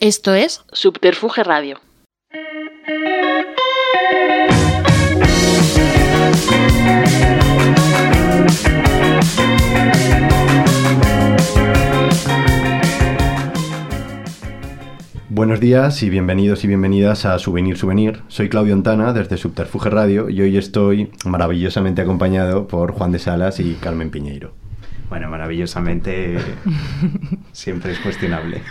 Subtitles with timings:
[0.00, 1.80] Esto es Subterfuge Radio.
[15.28, 18.22] Buenos días y bienvenidos y bienvenidas a Souvenir Souvenir.
[18.28, 23.58] Soy Claudio Antana desde Subterfuge Radio y hoy estoy maravillosamente acompañado por Juan de Salas
[23.58, 24.54] y Carmen Piñeiro.
[25.08, 26.38] Bueno, maravillosamente
[27.52, 28.62] siempre es cuestionable.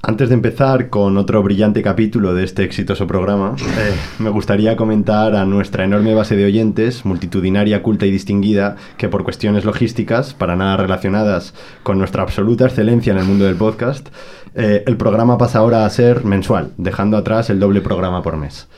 [0.00, 5.34] Antes de empezar con otro brillante capítulo de este exitoso programa, eh, me gustaría comentar
[5.34, 10.54] a nuestra enorme base de oyentes, multitudinaria, culta y distinguida, que por cuestiones logísticas, para
[10.54, 14.08] nada relacionadas con nuestra absoluta excelencia en el mundo del podcast,
[14.54, 18.68] eh, el programa pasa ahora a ser mensual, dejando atrás el doble programa por mes.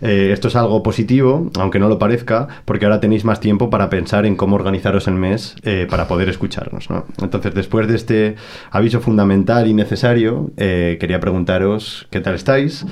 [0.00, 3.90] Eh, esto es algo positivo, aunque no lo parezca, porque ahora tenéis más tiempo para
[3.90, 6.88] pensar en cómo organizaros el mes eh, para poder escucharnos.
[6.88, 7.06] ¿no?
[7.20, 8.36] Entonces, después de este
[8.70, 12.86] aviso fundamental y necesario, eh, quería preguntaros qué tal estáis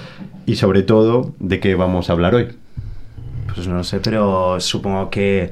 [0.46, 2.48] y sobre todo de qué vamos a hablar hoy.
[3.54, 5.50] Pues no sé, pero supongo que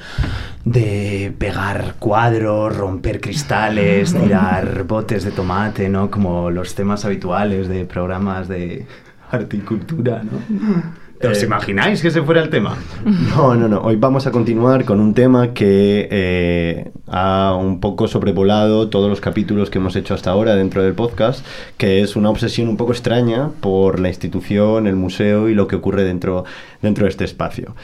[0.65, 6.11] de pegar cuadros, romper cristales, tirar botes de tomate, ¿no?
[6.11, 8.87] Como los temas habituales de programas de
[9.31, 11.04] arte y cultura, ¿no?
[11.31, 12.77] ¿Os Eh, imagináis que ese fuera el tema?
[13.05, 13.81] No, no, no.
[13.81, 19.21] Hoy vamos a continuar con un tema que eh, ha un poco sobrevolado todos los
[19.21, 21.45] capítulos que hemos hecho hasta ahora dentro del podcast,
[21.79, 25.77] que es una obsesión un poco extraña por la institución, el museo y lo que
[25.77, 26.45] ocurre dentro,
[26.83, 27.75] dentro de este espacio.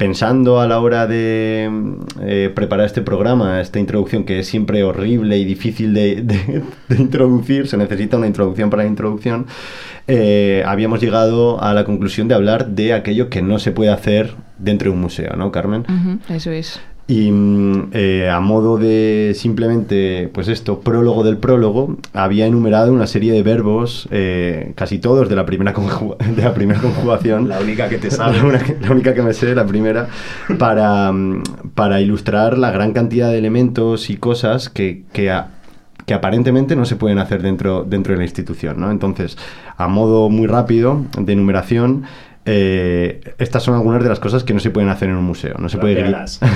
[0.00, 1.70] Pensando a la hora de
[2.22, 6.64] eh, preparar este programa, esta introducción que es siempre horrible y difícil de,
[6.98, 9.44] introducir, se necesita una introducción para la introducción,
[10.08, 14.36] eh, habíamos llegado a la conclusión de hablar de aquello que no se puede hacer
[14.56, 15.84] dentro de un museo, ¿no, Carmen?
[16.30, 16.80] Eso es.
[17.10, 23.08] Y mm, eh, a modo de simplemente, pues esto, prólogo del prólogo, había enumerado una
[23.08, 25.72] serie de verbos, eh, casi todos de la primera,
[26.36, 27.48] de la primera conjugación.
[27.48, 28.38] La única que te sabe.
[28.80, 30.06] la única que me sé, la primera,
[30.56, 31.42] para, mm,
[31.74, 35.48] para ilustrar la gran cantidad de elementos y cosas que, que, a-
[36.06, 38.78] que aparentemente no se pueden hacer dentro, dentro de la institución.
[38.80, 38.92] ¿no?
[38.92, 39.36] Entonces,
[39.76, 42.04] a modo muy rápido de enumeración,
[42.46, 45.56] eh, estas son algunas de las cosas que no se pueden hacer en un museo.
[45.58, 46.10] No se, puede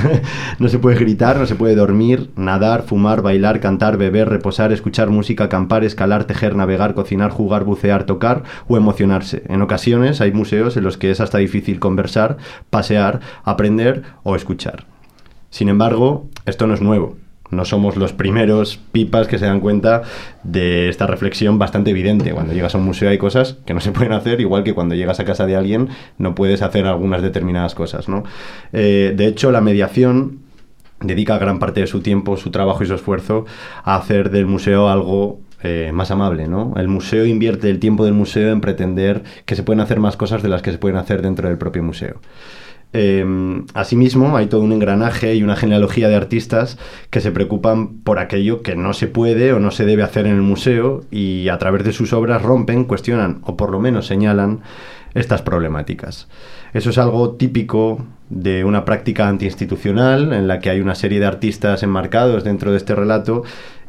[0.58, 5.10] no se puede gritar, no se puede dormir, nadar, fumar, bailar, cantar, beber, reposar, escuchar
[5.10, 9.42] música, acampar, escalar, tejer, navegar, cocinar, jugar, bucear, tocar o emocionarse.
[9.48, 12.38] En ocasiones hay museos en los que es hasta difícil conversar,
[12.70, 14.86] pasear, aprender o escuchar.
[15.50, 17.16] Sin embargo, esto no es nuevo.
[17.54, 20.02] No somos los primeros pipas que se dan cuenta
[20.42, 22.32] de esta reflexión bastante evidente.
[22.32, 24.94] Cuando llegas a un museo hay cosas que no se pueden hacer, igual que cuando
[24.94, 25.88] llegas a casa de alguien
[26.18, 28.08] no puedes hacer algunas determinadas cosas.
[28.08, 28.24] ¿no?
[28.72, 30.40] Eh, de hecho, la mediación
[31.00, 33.46] dedica gran parte de su tiempo, su trabajo y su esfuerzo
[33.84, 36.74] a hacer del museo algo eh, más amable, ¿no?
[36.76, 40.42] El museo invierte el tiempo del museo en pretender que se pueden hacer más cosas
[40.42, 42.20] de las que se pueden hacer dentro del propio museo.
[42.96, 46.78] Eh, asimismo, hay todo un engranaje y una genealogía de artistas
[47.10, 50.36] que se preocupan por aquello que no se puede o no se debe hacer en
[50.36, 54.60] el museo y a través de sus obras rompen, cuestionan o por lo menos señalan
[55.14, 56.28] estas problemáticas.
[56.72, 61.26] Eso es algo típico de una práctica antiinstitucional en la que hay una serie de
[61.26, 63.42] artistas enmarcados dentro de este relato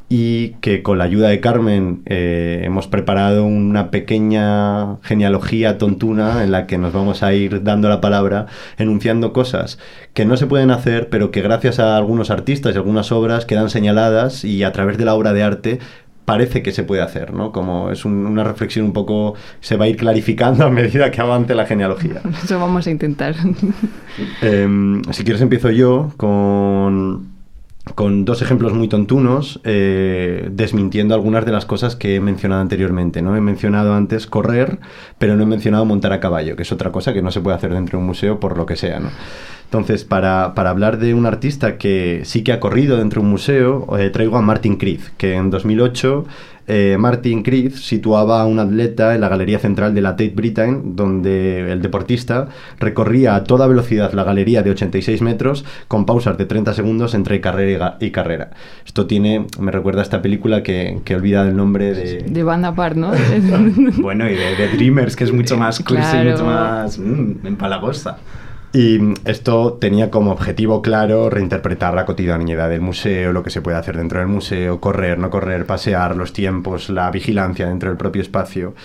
[0.07, 6.51] y que con la ayuda de Carmen eh, hemos preparado una pequeña genealogía tontuna en
[6.51, 8.45] la que nos vamos a ir dando la palabra,
[8.77, 9.79] enunciando cosas
[10.13, 13.69] que no se pueden hacer, pero que gracias a algunos artistas y algunas obras quedan
[13.71, 15.79] señaladas y a través de la obra de arte
[16.25, 17.51] parece que se puede hacer, ¿no?
[17.51, 21.22] Como es un- una reflexión un poco, se va a ir clarificando a medida que
[21.22, 22.22] avance la genealogía.
[22.43, 23.35] Eso vamos a intentar.
[24.41, 27.34] Em, si quieres empiezo yo con,
[27.94, 33.22] con dos ejemplos muy tontunos, eh, desmintiendo algunas de las cosas que he mencionado anteriormente.
[33.22, 33.35] ¿no?
[33.35, 34.79] He mencionado antes correr,
[35.19, 37.56] pero no he mencionado montar a caballo, que es otra cosa que no se puede
[37.57, 39.00] hacer dentro de un museo por lo que sea.
[39.66, 43.31] Entonces, para, para hablar de un artista que sí que ha corrido dentro de un
[43.31, 46.25] museo, eh, traigo a Martin Creed, que en 2008
[46.67, 50.95] eh, Martin Creed situaba a un atleta en la galería central de la Tate Britain,
[50.95, 52.47] donde el deportista
[52.79, 57.41] recorría a toda velocidad la galería de 86 metros con pausas de 30 segundos entre
[57.41, 58.51] carrera y carrera.
[58.85, 62.23] Esto tiene, me recuerda a esta película que, que he olvidado el nombre de...
[62.28, 63.11] De banda par, ¿no?
[64.01, 66.31] Bueno, y de, de Dreamers, que es mucho más cursi, Claro.
[66.31, 68.17] mucho más mm, empalagosa.
[68.75, 73.77] Y esto tenía como objetivo claro reinterpretar la cotidianidad del museo, lo que se puede
[73.77, 78.22] hacer dentro del museo, correr, no correr, pasear, los tiempos, la vigilancia dentro del propio
[78.22, 78.75] espacio.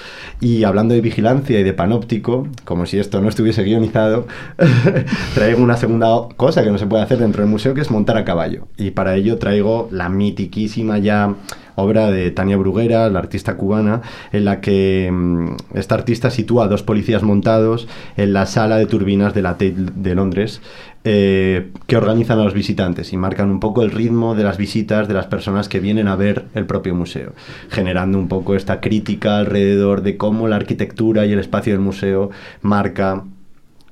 [0.40, 4.28] Y hablando de vigilancia y de panóptico, como si esto no estuviese guionizado,
[5.34, 8.16] traigo una segunda cosa que no se puede hacer dentro del museo, que es montar
[8.16, 8.69] a caballo.
[8.76, 11.34] Y para ello traigo la mitiquísima ya
[11.75, 14.02] obra de Tania Bruguera, la artista cubana,
[14.32, 18.87] en la que mm, esta artista sitúa a dos policías montados en la sala de
[18.87, 20.61] turbinas de la Tate de Londres
[21.02, 25.08] eh, que organizan a los visitantes y marcan un poco el ritmo de las visitas
[25.08, 27.32] de las personas que vienen a ver el propio museo,
[27.70, 32.31] generando un poco esta crítica alrededor de cómo la arquitectura y el espacio del museo
[32.61, 33.25] marca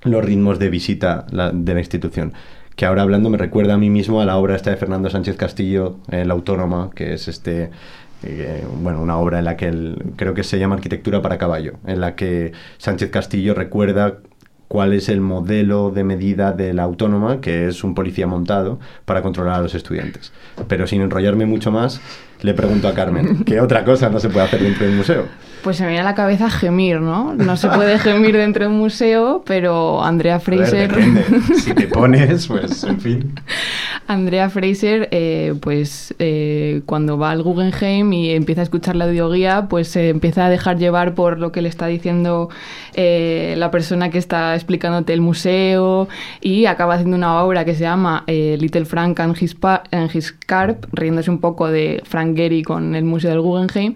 [0.03, 2.35] los ritmos de visita de la institución.
[2.79, 5.37] Que ahora hablando me recuerda a mí mismo a la obra esta de Fernando Sánchez
[5.37, 7.71] Castillo, La Autónoma, que es este
[8.23, 11.73] eh, bueno, una obra en la que el- creo que se llama Arquitectura para Caballo,
[11.87, 14.19] en la que Sánchez Castillo recuerda
[14.69, 19.23] cuál es el modelo de medida de la autónoma, que es un policía montado para
[19.23, 20.33] controlar a los estudiantes.
[20.69, 22.01] Pero sin enrollarme mucho más,
[22.43, 25.25] le pregunto a Carmen, ¿qué otra cosa no se puede hacer dentro del museo?
[25.63, 27.35] Pues se me viene a la cabeza gemir, ¿no?
[27.35, 30.89] No se puede gemir dentro de un museo, pero Andrea ver, Fraser...
[30.89, 31.25] depende.
[31.57, 33.35] Si te pones, pues en fin.
[34.09, 39.67] Andrea Fraser, eh, pues eh, cuando va al Guggenheim y empieza a escuchar la audioguía,
[39.69, 42.49] pues se empieza a dejar llevar por lo que le está diciendo
[42.95, 46.09] eh, la persona que está explicándote el museo
[46.41, 49.55] y acaba haciendo una obra que se llama Little Frank and his,
[49.91, 53.95] and his Carp, riéndose un poco de Frank Gehry con el Museo del Guggenheim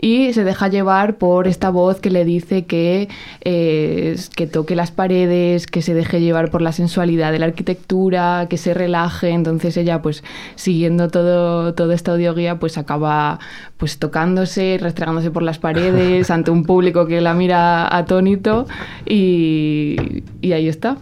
[0.00, 3.10] y se deja llevar por esta voz que le dice que,
[3.42, 8.56] que toque las paredes, que se deje llevar por la sensualidad de la arquitectura, que
[8.56, 9.30] se relaje.
[9.76, 10.22] Ella, pues
[10.54, 13.38] siguiendo todo, toda esta audioguía, pues acaba
[13.76, 18.66] pues tocándose, restregándose por las paredes ante un público que la mira atónito
[19.06, 20.96] y, y ahí está.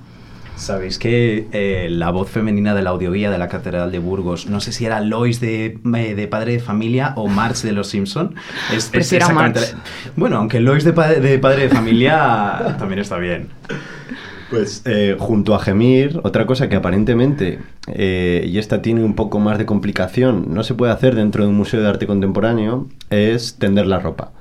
[0.57, 4.59] Sabéis que eh, la voz femenina de la audioguía de la Catedral de Burgos, no
[4.59, 8.35] sé si era Lois de, eh, de Padre de Familia o Marge de Los Simpson.
[8.71, 12.75] Es, es Prefiero a exactamente la- Bueno, aunque Lois de, pa- de Padre de Familia
[12.77, 13.47] también está bien.
[14.51, 19.39] Pues eh, junto a gemir, otra cosa que aparentemente, eh, y esta tiene un poco
[19.41, 23.57] más de complicación, no se puede hacer dentro de un museo de arte contemporáneo, es
[23.59, 24.33] tender la ropa.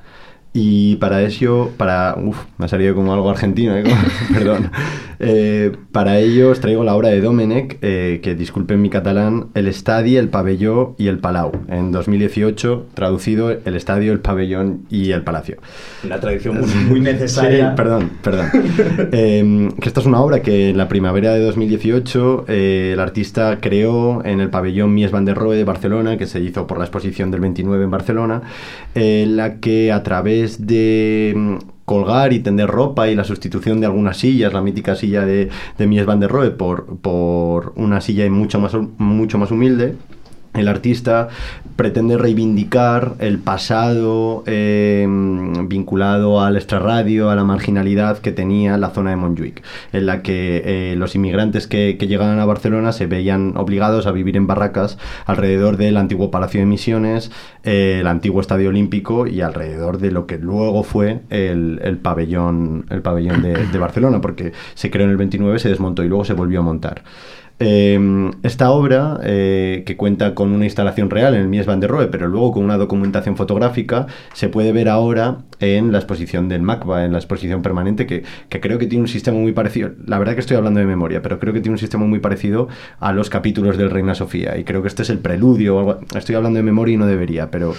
[0.59, 2.15] Y para ello, para...
[2.17, 3.83] Uf, me ha salido como algo argentino, ¿eh?
[4.33, 4.71] Perdón.
[5.19, 9.67] Eh, para ello os traigo la obra de Domenech, eh, que disculpen mi catalán, El
[9.67, 11.51] Estadi, El Pabelló y El Palau.
[11.67, 15.57] En 2018, traducido El Estadio, El Pabellón y El Palacio.
[16.03, 17.47] Una tradición muy, muy necesaria.
[17.67, 18.47] Sí, perdón, perdón.
[19.11, 23.59] Eh, que esta es una obra que en la primavera de 2018 eh, el artista
[23.59, 26.85] creó en el pabellón Mies van der Rohe de Barcelona, que se hizo por la
[26.85, 28.41] exposición del 29 en Barcelona,
[28.95, 31.55] eh, la que a través de mm,
[31.85, 35.87] colgar y tender ropa y la sustitución de algunas sillas, la mítica silla de, de
[35.87, 39.95] Mies van der Rohe por, por una silla mucho más, mucho más humilde,
[40.57, 41.29] el artista
[41.75, 45.05] pretende reivindicar el pasado eh,
[45.67, 49.63] vinculado al extrarradio, a la marginalidad que tenía la zona de Montjuic,
[49.93, 54.37] en la que eh, los inmigrantes que, llegaban a Barcelona se veían obligados a vivir
[54.37, 57.31] en barracas alrededor del antiguo Palacio de Misiones,
[57.63, 62.85] eh, el antiguo Estadio Olímpico y alrededor de lo que luego fue el, el pabellón,
[62.89, 66.25] el pabellón de, de Barcelona, porque se creó en el 29, se desmontó y luego
[66.25, 67.03] se volvió a montar.
[67.59, 71.89] Eh, esta obra, eh, que cuenta con una instalación real en el Mies van der
[71.89, 76.61] Rohe, pero luego con una documentación fotográfica, se puede ver ahora en la exposición del
[76.61, 79.91] MACBA, en la exposición permanente, que, creo que tiene un sistema muy parecido.
[80.05, 82.67] La verdad que estoy hablando de memoria, pero creo que tiene un sistema muy parecido
[82.99, 84.55] a los capítulos del Reina Sofía.
[84.57, 85.77] Y creo que este es el preludio.
[85.77, 87.73] o algo- Estoy hablando de memoria y no debería, pero.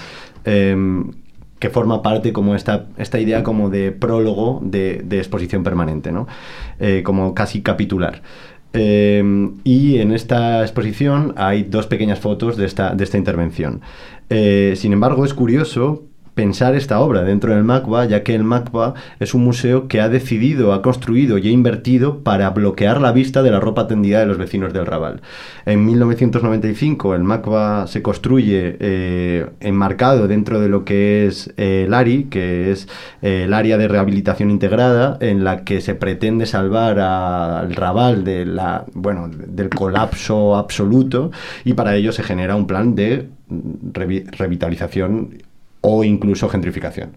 [0.45, 1.13] em,
[1.59, 6.29] que forma parte como esta, esta idea como de prólogo de, de exposición permanente, ¿no?
[6.79, 8.23] Eh, como casi capitular.
[8.73, 9.23] Eh,
[9.65, 13.81] y en esta exposición hay dos pequeñas fotos de esta, de esta intervención.
[14.31, 16.05] Eh, sin embargo, es curioso
[16.39, 20.09] pensar esta obra dentro del MACBA, ya que el MACBA es un museo que ha
[20.09, 24.27] decidido, ha construido y ha invertido para bloquear la vista de la ropa tendida de
[24.27, 25.21] los vecinos del Raval.
[25.67, 31.93] En 1995 el MACBA se construye eh, enmarcado dentro de lo que es eh, el
[31.93, 32.87] ARI, que es
[33.21, 38.23] eh, el área de rehabilitación integrada, en la que se pretende salvar al Raval
[38.95, 41.33] bueno, del colapso absoluto
[41.65, 45.48] y para ello se genera un plan de revi- revitalización
[45.89, 47.11] o incluso gentrificación.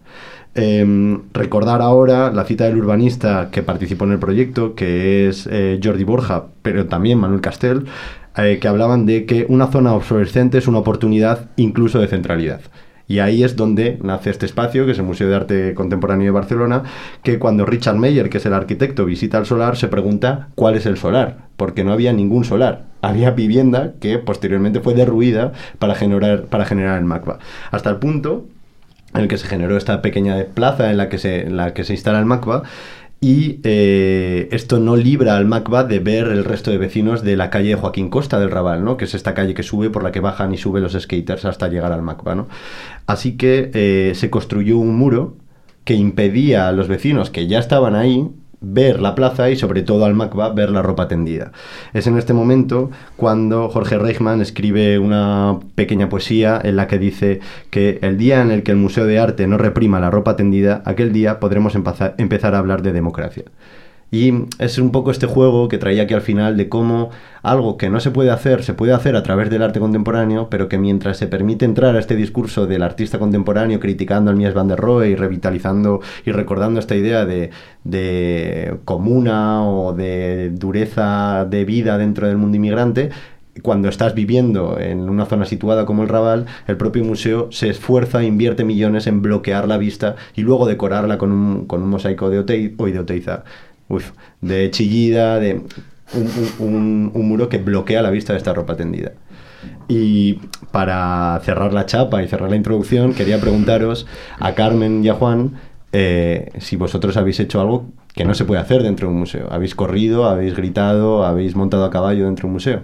[0.53, 5.79] Eh, recordar ahora la cita del urbanista que participó en el proyecto, que es eh,
[5.81, 7.85] Jordi Borja, pero también Manuel Castel,
[8.37, 12.61] eh, que hablaban de que una zona obsolescente es una oportunidad incluso de centralidad.
[13.07, 16.31] Y ahí es donde nace este espacio, que es el Museo de Arte Contemporáneo de
[16.31, 16.83] Barcelona,
[17.23, 20.85] que cuando Richard Meyer, que es el arquitecto, visita el solar, se pregunta cuál es
[20.85, 22.85] el solar, porque no había ningún solar.
[23.01, 27.39] Había vivienda que posteriormente fue derruida para generar, para generar el MACBA.
[27.71, 28.45] Hasta el punto
[29.13, 31.84] en el que se generó esta pequeña plaza en la que se, en la que
[31.84, 32.63] se instala el MACBA
[33.20, 37.50] Y eh, esto no libra al Macba de ver el resto de vecinos de la
[37.50, 38.98] calle Joaquín Costa del Raval, ¿no?
[38.98, 41.68] que es esta calle que sube por la que bajan y suben los skaters hasta
[41.68, 42.36] llegar al Macba.
[42.36, 42.48] ¿no?
[43.06, 45.38] Así que eh, se construyó un muro
[45.84, 48.30] que impedía a los vecinos que ya estaban ahí
[48.62, 51.51] ver la plaza y sobre todo al Macba ver la ropa tendida.
[51.94, 57.39] Es en este momento cuando Jorge Reichmann escribe una pequeña poesía en la que dice
[57.72, 60.84] que el día en el que el Museo de Arte no reprima la ropa tendida,
[60.86, 63.46] aquel día podremos empezar a hablar de democracia.
[64.13, 67.12] Y es un poco este juego que traía aquí al final de cómo
[67.44, 70.68] algo que no se puede hacer, se puede hacer a través del arte contemporáneo, pero
[70.68, 74.68] que mientras se permite entrar a este discurso del artista contemporáneo criticando al Mies van
[74.68, 77.51] der Rohe y revitalizando y recordando esta idea de,
[77.86, 83.12] de comuna o de dureza de vida dentro del mundo inmigrante,
[83.62, 88.24] cuando estás viviendo en una zona situada como el Raval, el propio museo se esfuerza,
[88.24, 92.39] invierte millones en bloquear la vista y luego decorarla con un, con un mosaico de
[92.39, 93.44] Oteiza o de Oteiza
[93.91, 95.62] uf, de chillida, de
[96.60, 99.12] un, muro que bloquea la vista de esta ropa tendida.
[99.88, 100.39] Y
[100.71, 104.07] para cerrar la chapa y cerrar la introducción, quería preguntaros
[104.39, 105.53] a Carmen y a Juan
[105.91, 109.48] eh, si vosotros habéis hecho algo que no se puede hacer dentro de un museo.
[109.51, 112.83] ¿Habéis corrido, habéis gritado, habéis montado a caballo dentro de un museo?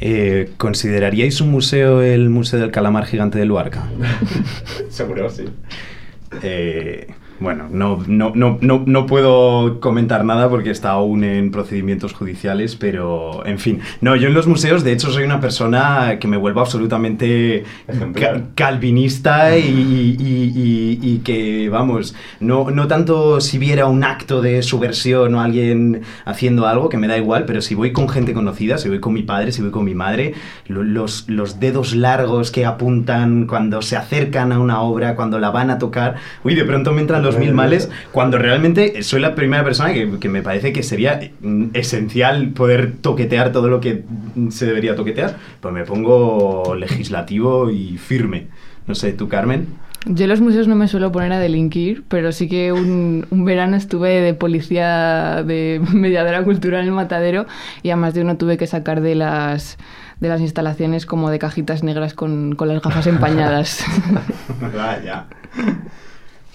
[0.00, 3.84] Eh, ¿Consideraríais un museo el Museo del Calamar Gigante de Luarca?
[4.88, 5.44] Seguro, sí.
[6.42, 12.12] Eh, bueno, no, no, no, no, no puedo comentar nada porque está aún en procedimientos
[12.12, 13.80] judiciales, pero en fin.
[14.00, 17.64] No, yo en los museos, de hecho, soy una persona que me vuelvo absolutamente
[18.54, 20.16] calvinista y,
[21.02, 26.66] y, que, vamos, no, no tanto si viera un acto de subversión o alguien haciendo
[26.66, 29.22] algo, que me da igual, pero si voy con gente conocida, si voy con mi
[29.22, 30.34] padre, si voy con mi madre,
[30.68, 35.70] los, los dedos largos que apuntan cuando se acercan a una obra, cuando la van
[35.70, 39.64] a tocar, uy, de pronto me entran los mil males, cuando realmente soy la primera
[39.64, 41.20] persona que, me parece que sería
[41.72, 44.04] esencial poder toquetear todo lo que
[44.50, 48.48] se debería toquetear, pues me pongo legislativo y firme.
[48.86, 49.66] No sé, ¿tú, Carmen?
[50.06, 53.44] Yo en los museos no me suelo poner a delinquir, pero sí que un, un,
[53.46, 57.46] verano estuve de policía de mediadora cultural en el matadero
[57.82, 59.78] y a más de uno tuve que sacar de las,
[60.20, 63.82] de las instalaciones como de cajitas negras con, con las gafas empañadas.
[64.74, 65.26] Vaya.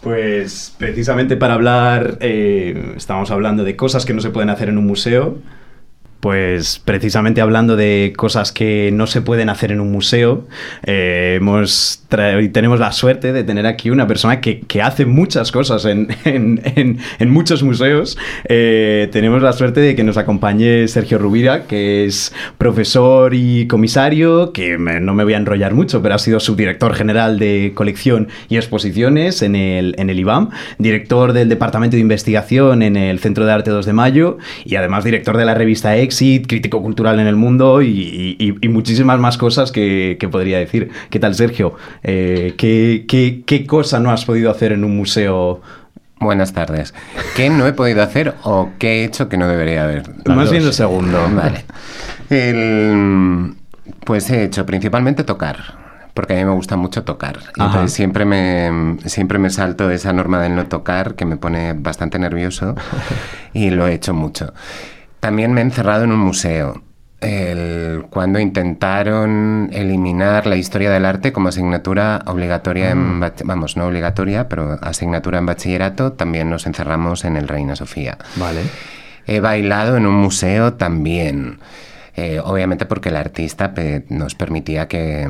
[0.01, 4.77] Pues precisamente para hablar, eh, estamos hablando de cosas que no se pueden hacer en
[4.77, 5.37] un museo.
[6.19, 10.47] Pues precisamente hablando de cosas que no se pueden hacer en un museo,
[10.83, 11.39] eh,
[12.51, 18.17] tenemos la suerte de tener aquí una persona que, hace muchas cosas en, muchos museos.
[18.49, 24.51] Eh, tenemos la suerte de que nos acompañe Sergio Rubira, que es profesor y comisario,
[24.51, 28.57] que no me voy a enrollar mucho, pero ha sido subdirector general de colección y
[28.57, 30.49] exposiciones en el, en el IBAM,
[30.79, 35.03] director del Departamento de Investigación en el Centro de Arte 2 de Mayo y además
[35.03, 39.71] director de la revista Exit, crítico cultural en el mundo y, y, muchísimas más cosas
[39.71, 40.89] que, que podría decir.
[41.09, 41.75] ¿Qué tal, Sergio?
[42.03, 43.05] Eh, ¿qué,
[43.45, 45.61] qué, cosa no has podido hacer en un museo
[46.19, 46.93] Buenas tardes.
[47.35, 50.03] ¿Qué no he podido hacer o qué he hecho que no debería haber?
[50.25, 51.17] Más bien el segundo.
[51.33, 51.63] Vale.
[54.03, 55.79] pues he hecho principalmente tocar.
[56.13, 57.39] Porque a mí me gusta mucho tocar.
[57.55, 62.19] entonces siempre me, siempre me salto esa norma del no tocar que me pone bastante
[62.19, 62.75] nervioso
[63.53, 64.53] y lo he hecho mucho.
[65.19, 66.81] También me he encerrado en un museo
[67.21, 73.25] el, cuando intentaron eliminar la historia del arte como asignatura obligatoria, en, mm.
[73.43, 78.17] vamos, no obligatoria, pero asignatura en bachillerato, también nos encerramos en el Reina Sofía.
[78.37, 78.61] Vale.
[79.27, 81.59] He bailado en un museo también.
[82.15, 83.73] Eh, obviamente porque el artista
[84.09, 85.27] nos permitía que,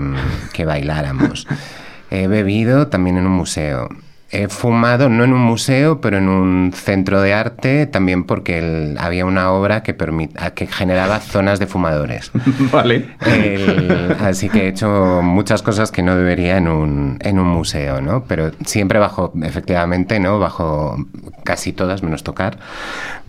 [0.54, 1.48] que bailáramos.
[2.12, 3.90] He bebido también en un museo.
[4.32, 9.26] He fumado no en un museo, pero en un centro de arte, también porque había
[9.26, 12.32] una obra que, que generaba zonas de fumadores.
[12.72, 13.10] Vale.
[14.22, 18.26] así que he hecho muchas cosas que no debería en un, en un museo, ¿no?
[18.26, 20.38] Pero siempre bajo, efectivamente, ¿no?
[20.38, 20.96] Bajo
[21.44, 22.60] casi todas, menos tocar,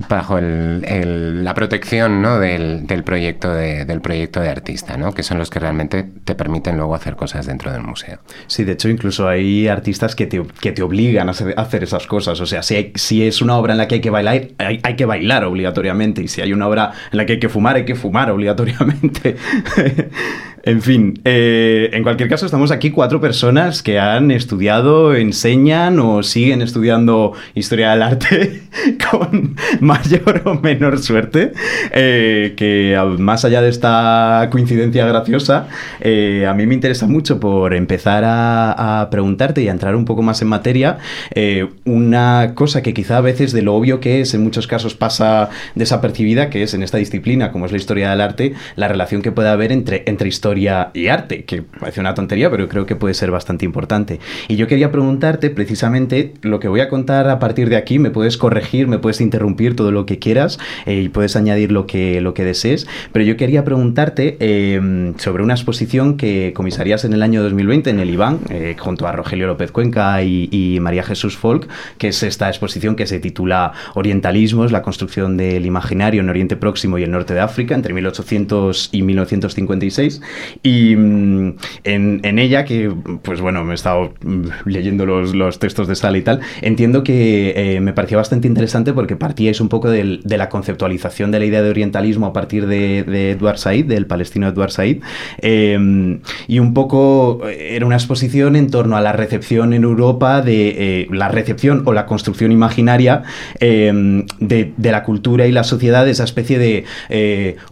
[0.08, 2.38] bajo el, la protección, ¿no?
[2.38, 5.12] Del, del, proyecto de, del proyecto de artista, ¿no?
[5.12, 8.18] Que son los que realmente te permiten luego hacer cosas dentro del museo.
[8.46, 12.40] Sí, de hecho, incluso hay artistas que te, que te obligan a hacer esas cosas.
[12.40, 15.44] O sea, si, es una obra en la que hay que bailar, hay, que bailar
[15.44, 16.22] obligatoriamente.
[16.22, 19.36] Y si hay una obra en la que hay que fumar, hay que fumar obligatoriamente.
[20.62, 26.22] En fin, eh, en cualquier caso, estamos aquí cuatro personas que han estudiado, enseñan o
[26.22, 28.64] siguen estudiando historia del arte
[29.10, 31.52] con mayor o menor suerte.
[31.92, 35.68] eh, que más allá de esta coincidencia graciosa,
[36.00, 40.04] eh, a mí me interesa mucho por empezar a, a preguntarte y a entrar un
[40.04, 40.98] poco más en materia.
[41.34, 44.94] eh, una cosa que quizá a veces de lo obvio que es, en muchos casos
[44.94, 49.22] pasa desapercibida, que es en esta disciplina, como es la historia del arte, la relación
[49.22, 52.96] que puede haber entre, entre historia y arte, que parece una tontería, pero creo que
[52.96, 54.20] puede ser bastante importante.
[54.48, 58.10] Y yo quería preguntarte precisamente lo que voy a contar a partir de aquí, me
[58.10, 62.20] puedes corregir, me puedes interrumpir todo lo que quieras eh, y puedes añadir lo que,
[62.20, 67.22] lo que desees, pero yo quería preguntarte eh, sobre una exposición que comisarías en el
[67.22, 71.36] año 2020 en el IBAN, eh, junto a Rogelio López Cuenca y, y María Jesús
[71.36, 76.56] Folk, que es esta exposición que se titula Orientalismos, la construcción del imaginario en Oriente
[76.56, 80.20] Próximo y el norte de África entre 1800 y 1956.
[80.62, 82.92] Y mm, en, en ella, que
[83.22, 87.02] pues bueno, me he estado mm, leyendo los, los textos de sala y tal, entiendo
[87.02, 91.38] que eh, me parecía bastante interesante porque partíais un poco del- de la conceptualización de
[91.38, 94.98] la idea de orientalismo a partir de, Edward Said, del palestino Edward Said,
[95.42, 96.18] eh,
[96.48, 101.02] y un poco eh, era una exposición en torno a la recepción en Europa de
[101.02, 103.22] eh, la recepción o la construcción imaginaria
[103.60, 106.84] eh, de, de la cultura y la sociedad, esa especie de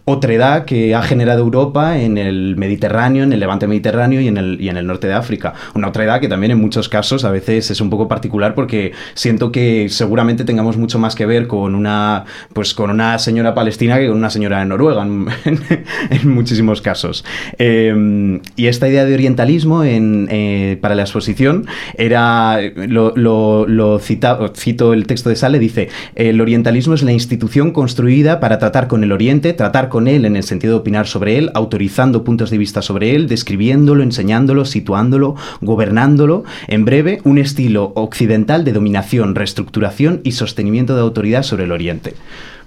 [0.05, 4.57] otredad que ha generado Europa en el Mediterráneo, en el levante mediterráneo y en el,
[4.61, 5.53] y en el norte de África.
[5.73, 9.51] Una otredad que también en muchos casos a veces es un poco particular porque siento
[9.51, 14.07] que seguramente tengamos mucho más que ver con una, pues, con una señora palestina que
[14.07, 17.25] con una señora de Noruega en, muchísimos casos.
[17.57, 21.65] Eh, y esta idea de orientalismo en, eh, para la exposición
[21.97, 28.39] era, lo, lo- cito el texto de Sale, dice, el orientalismo es la institución construida
[28.39, 31.51] para tratar con el Oriente, tratar con él en el sentido de opinar sobre él,
[31.53, 38.63] autorizando puntos de vista sobre él, describiéndolo, enseñándolo, situándolo, gobernándolo, en breve, un estilo occidental
[38.63, 42.13] de dominación, reestructuración y sostenimiento de autoridad sobre el Oriente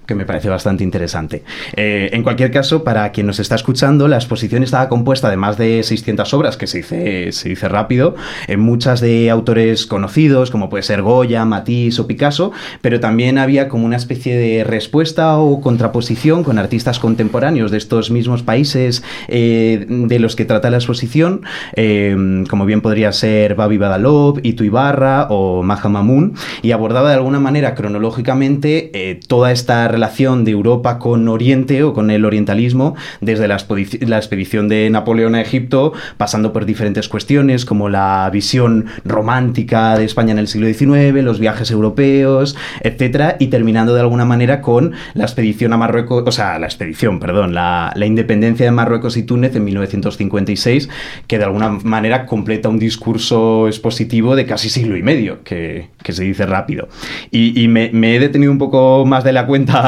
[0.06, 1.42] que me parece bastante interesante.
[1.76, 5.59] Eh, en cualquier caso, para quien nos está escuchando, la exposición estaba compuesta de más
[5.59, 8.14] de 600 obras, que se dice, se dice rápido,
[8.49, 13.68] en muchas de autores conocidos, como puede ser Goya, Matisse o Picasso, pero también había
[13.68, 19.87] como una especie de respuesta o contraposición con artistas contemporáneos de estos mismos países eh,
[19.88, 21.42] de los que trata la exposición,
[21.76, 27.16] eh, como bien podría ser Babi Badalov, Itu Ibarra o Maha Mamun, y abordaba de
[27.16, 32.96] alguna manera cronológicamente eh, toda esta relación de Europa con Oriente o con el orientalismo,
[33.20, 38.28] desde la, expedici- la expedición de Napoleón a Egipto, pasando por diferentes cuestiones como la
[38.33, 44.00] visión romántica de España en el siglo XIX, los viajes europeos, etcétera, y terminando de
[44.00, 48.72] alguna manera con la expedición a Marruecos, o sea, la expedición, perdón, la, independencia de
[48.72, 50.88] Marruecos y Túnez en 1956,
[51.26, 56.24] que de alguna manera completa un discurso expositivo de casi siglo y medio, que, se
[56.24, 56.88] dice rápido.
[57.31, 59.82] Y, me he detenido un poco más de la cuenta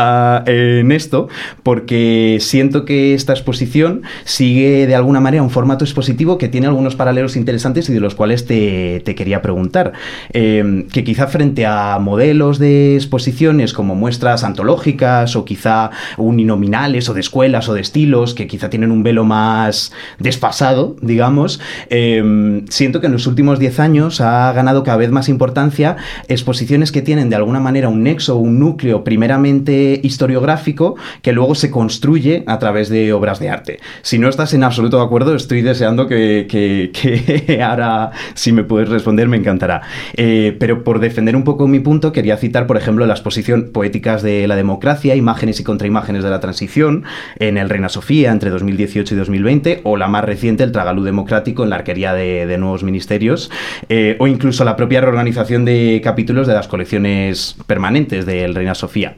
[0.47, 1.29] en esto,
[1.63, 6.97] porque siento que esta exposición sigue de alguna manera un formato expositivo que tiene algunos
[6.97, 9.93] paralelos interesantes y de los cuales te, quería preguntar.
[10.33, 17.15] Eh, que quizá frente a modelos de exposiciones como muestras antológicas o quizá uninominales o
[17.15, 23.01] de escuelas o de estilos que quizá tienen un velo más desfasado, digamos, eh, siento
[23.01, 25.97] que en los últimos 10 años ha ganado cada vez más importancia
[26.29, 31.71] exposiciones que tienen de alguna manera un nexo, un núcleo primeramente historiográfico que luego se
[31.71, 33.81] construye a través de obras de arte.
[34.03, 39.29] Si no estás en absoluto de acuerdo, estoy deseando que, ahora, si me puedes responder,
[39.29, 39.83] me encantará.
[40.17, 44.23] Eh, pero por defender un poco mi punto, quería citar, por ejemplo, la exposición Poéticas
[44.23, 47.05] de la Democracia, Imágenes y Contraimágenes de la Transición,
[47.39, 51.65] en el Reina Sofía entre 2018 y 2020, o la más reciente, el Tragalú Democrático
[51.65, 53.51] en la Arquería de, de Nuevos Ministerios,
[53.89, 59.17] eh, o incluso la propia reorganización de capítulos de las colecciones permanentes del Reina Sofía.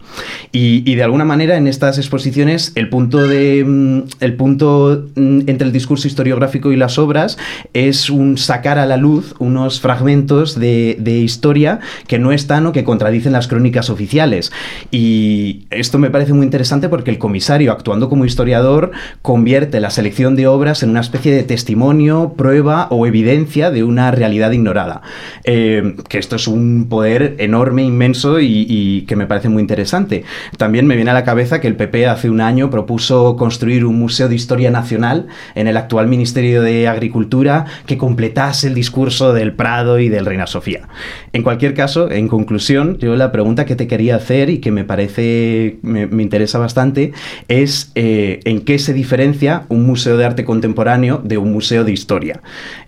[0.59, 5.67] Y, de alguna manera en estas exposiciones el punto, de, mm, el punto mm, entre
[5.67, 7.37] el discurso historiográfico y las obras
[7.75, 12.85] es un sacar a la luz unos fragmentos de, historia que no están o que
[12.85, 14.51] contradicen las crónicas oficiales.
[14.91, 20.37] Y esto me parece muy interesante porque el comisario, actuando como historiador, convierte la selección
[20.37, 25.03] de obras en una especie de testimonio, prueba o evidencia de una realidad ignorada.
[25.45, 30.25] Eh, que esto es un poder enorme, inmenso y que me parece muy interesante.
[30.57, 33.99] También me viene a la cabeza que el PP hace un año propuso construir un
[33.99, 39.53] museo de historia nacional en el actual Ministerio de Agricultura que completase el discurso del
[39.53, 40.89] Prado y del Reina Sofía.
[41.33, 44.85] En cualquier caso, en conclusión, yo la pregunta que te quería hacer y que me
[44.85, 47.13] parece, me, interesa bastante,
[47.49, 51.93] es eh, en qué se diferencia un museo de arte contemporáneo de un museo de
[51.93, 52.41] historia.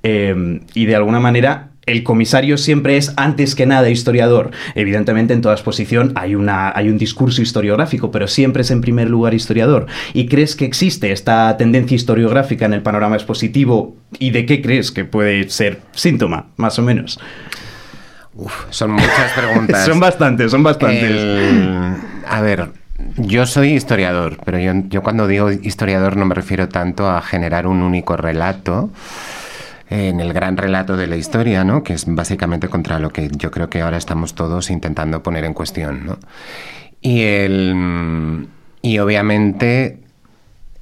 [0.02, 4.50] Eh, y de alguna manera el comisario siempre es antes que nada historiador.
[4.74, 9.08] Evidentemente en toda exposición hay, una, hay un discurso historiográfico, pero siempre es en primer
[9.08, 9.86] lugar historiador.
[10.12, 13.96] ¿Y crees que existe esta tendencia historiográfica en el panorama expositivo?
[14.18, 17.18] ¿Y de qué crees que puede ser síntoma, más o menos?
[18.70, 19.84] son muchas preguntas.
[19.86, 21.20] son bastantes, son bastantes.
[22.26, 22.68] a ver,
[23.16, 27.66] yo soy historiador, pero yo, yo cuando digo historiador no me refiero tanto a generar
[27.66, 28.90] un único relato
[29.90, 31.82] en el gran relato de la historia, ¿no?
[31.82, 35.54] que es básicamente contra lo que yo creo que ahora estamos todos intentando poner en
[35.54, 36.04] cuestión.
[36.06, 36.18] ¿no?
[37.00, 38.48] Y, el,
[38.82, 40.07] y obviamente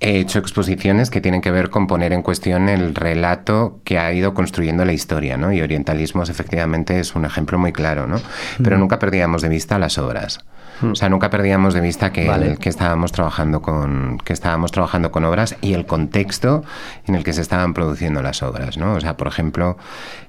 [0.01, 4.13] he hecho exposiciones que tienen que ver con poner en cuestión el relato que ha
[4.13, 5.53] ido construyendo la historia, ¿no?
[5.53, 8.21] Y Orientalismos efectivamente es un ejemplo muy claro, ¿no?
[8.63, 10.45] Pero nunca perdíamos de vista las obras.
[10.83, 15.25] O sea, nunca perdíamos de vista que, que, estábamos trabajando con, que estábamos trabajando con
[15.25, 16.65] obras y el contexto
[17.07, 18.77] en el que se estaban produciendo las obras.
[18.77, 18.95] ¿no?
[18.95, 19.79] O sea, por ejemplo,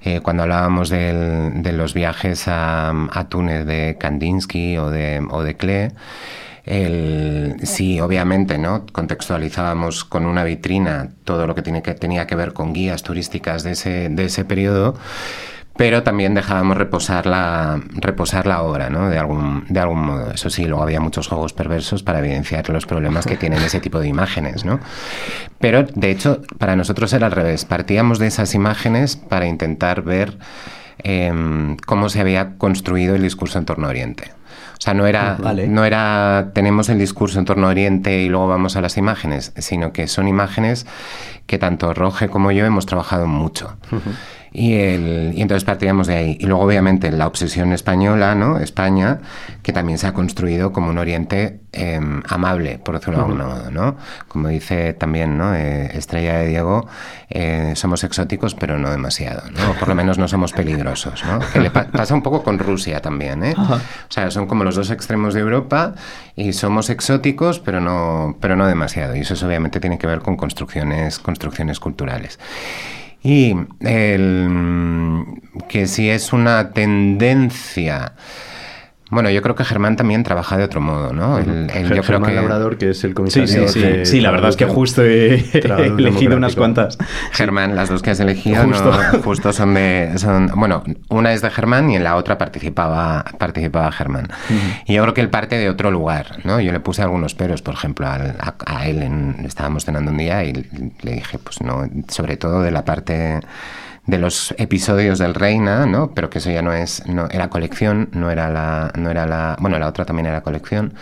[0.03, 2.93] eh, cuando hablábamos de los viajes a,
[3.29, 5.89] Túnez de Kandinsky o de, o de Klee,
[6.67, 8.85] el, sí, obviamente, ¿no?
[8.91, 13.63] Contextualizábamos con una vitrina todo lo que, tiene que tenía que ver con guías turísticas
[13.63, 14.95] de ese, de ese periodo
[15.77, 19.09] pero también dejábamos reposar la, reposar la obra, ¿no?
[19.09, 20.31] De algún, de algún modo.
[20.31, 23.99] Eso sí, luego había muchos juegos perversos para evidenciar los problemas que tienen ese tipo
[23.99, 24.79] de imágenes, ¿no?
[25.59, 27.63] Pero, de hecho, para nosotros era al revés.
[27.63, 30.39] Partíamos de esas imágenes para intentar ver
[31.03, 34.31] em, cómo se había construido el discurso en torno a Oriente.
[34.77, 35.37] O sea, no era,
[35.67, 39.51] no era tenemos el discurso en torno a Oriente y luego vamos a las imágenes,
[39.57, 40.85] sino que son imágenes
[41.47, 43.75] que tanto Roge como yo hemos trabajado mucho.
[44.51, 46.37] Y, el, y entonces partíamos de ahí.
[46.39, 48.59] Y luego, obviamente, la obsesión española, ¿no?
[48.59, 49.19] España,
[49.63, 53.71] que también se ha construido como un oriente em, amable, por decirlo de algún modo,
[53.71, 53.97] ¿no?
[54.27, 55.53] Como dice también, ¿no?
[55.53, 56.87] Eh, Estrella de Diego,
[57.29, 59.73] eh, somos exóticos, pero no demasiado, ¿no?
[59.79, 61.39] Por lo menos no somos peligrosos, ¿no?
[61.51, 63.55] Que le pasa un poco con Rusia también, ¿eh?
[63.57, 65.93] O sea, son como los dos extremos de Europa
[66.35, 69.15] y somos exóticos, pero no, pero no demasiado.
[69.15, 72.39] Y eso obviamente tiene que ver con construcciones, construcciones culturales.
[73.23, 75.25] Y el,
[75.67, 78.13] que si es una tendencia
[79.09, 81.37] bueno, yo creo que Germán también trabaja de otro modo, ¿no?
[81.37, 82.33] El, yo creo que...
[82.33, 83.47] Labrador, que es el comisario.
[83.47, 84.05] Sí, sí, sí.
[84.05, 85.35] sí la verdad es que justo he,
[85.97, 86.97] elegido unas cuantas.
[87.31, 88.63] Germán, las dos que has elegido
[89.23, 90.13] justo, son de...
[90.17, 94.27] Son, bueno, una es de Germán y en la otra participaba, participaba Germán.
[94.85, 96.59] Y yo creo que él parte de otro lugar, ¿no?
[96.59, 99.01] Yo le puse algunos peros, por ejemplo, a, a él.
[99.03, 100.53] En, estábamos cenando un día y
[101.01, 103.39] le dije, pues no, sobre todo de la parte
[104.07, 106.11] de los episodios del Reina, ¿no?
[106.13, 109.57] Pero que eso ya no es, no era colección, no era la, no era la,
[109.59, 110.93] bueno, la otra también era colección.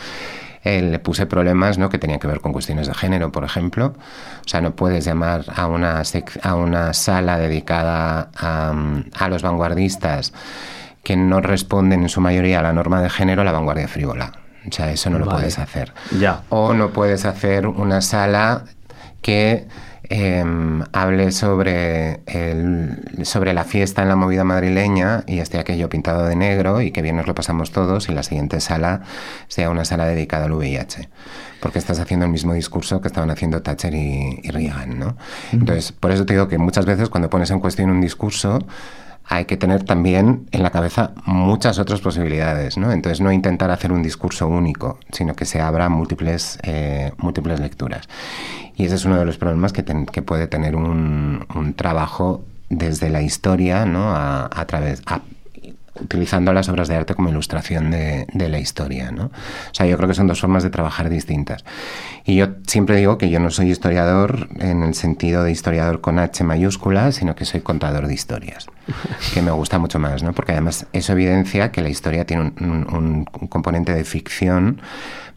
[0.63, 1.89] Eh, le puse problemas ¿no?
[1.89, 3.93] que tenían que ver con cuestiones de género, por ejemplo.
[4.43, 6.01] O sea, no puedes llamar a una,
[6.41, 8.73] a una sala dedicada a,
[9.13, 10.33] a, los vanguardistas
[11.03, 14.31] que no responden en su mayoría a la norma de género la vanguardia frívola.
[14.67, 15.93] O sea, eso no lo puedes hacer.
[16.19, 16.41] Ya.
[16.49, 18.63] O no puedes hacer una sala
[19.21, 19.67] que
[20.09, 26.25] Em, hable sobre, el, sobre la fiesta en la movida madrileña y esté aquello pintado
[26.25, 29.01] de negro y que bien nos lo pasamos todos y la siguiente sala
[29.47, 31.09] sea una sala dedicada al VIH.
[31.59, 35.17] Porque estás haciendo el mismo discurso que estaban haciendo Thatcher y, Reagan, ¿no?
[35.51, 38.59] Entonces, por eso te digo que muchas veces cuando pones en cuestión un discurso,
[39.27, 42.91] hay que tener también en la cabeza muchas otras posibilidades, ¿no?
[42.91, 48.07] Entonces no intentar hacer un discurso único, sino que se abra múltiples, eh, múltiples lecturas.
[48.75, 53.09] Y ese es uno de los problemas que, que puede tener un, un, trabajo desde
[53.09, 54.11] la historia, ¿no?
[54.15, 55.01] A, a través,
[55.99, 59.11] utilizando las obras de arte como ilustración de, de, la historia.
[59.11, 59.25] ¿no?
[59.25, 61.63] O sea, yo creo que son dos formas de trabajar distintas.
[62.25, 66.19] Y yo siempre digo que yo no soy historiador en el sentido de historiador con
[66.19, 68.67] H mayúscula, sino que soy contador de historias,
[69.33, 70.33] que me gusta mucho más, ¿no?
[70.33, 74.81] porque además eso evidencia que la historia tiene un, un, un componente de ficción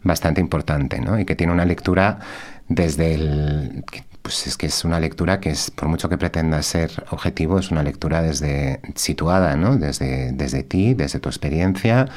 [0.03, 1.19] bastante importante ¿no?
[1.19, 2.19] y que tiene una lectura
[2.67, 3.83] desde el
[4.29, 7.71] pues es que es una lectura que es, por mucho que pretenda ser objetivo, es
[7.71, 9.75] una lectura desde situada, ¿no?
[9.77, 12.07] Desde, desde ti, desde tu experiencia,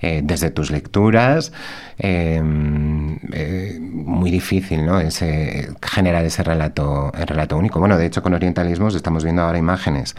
[0.00, 1.52] eh, desde tus lecturas.
[1.96, 4.98] Em, eh, muy difícil, ¿no?
[4.98, 7.78] Ese, generar ese relato, el relato único.
[7.78, 10.16] Bueno, de hecho, con orientalismos estamos viendo ahora imágenes.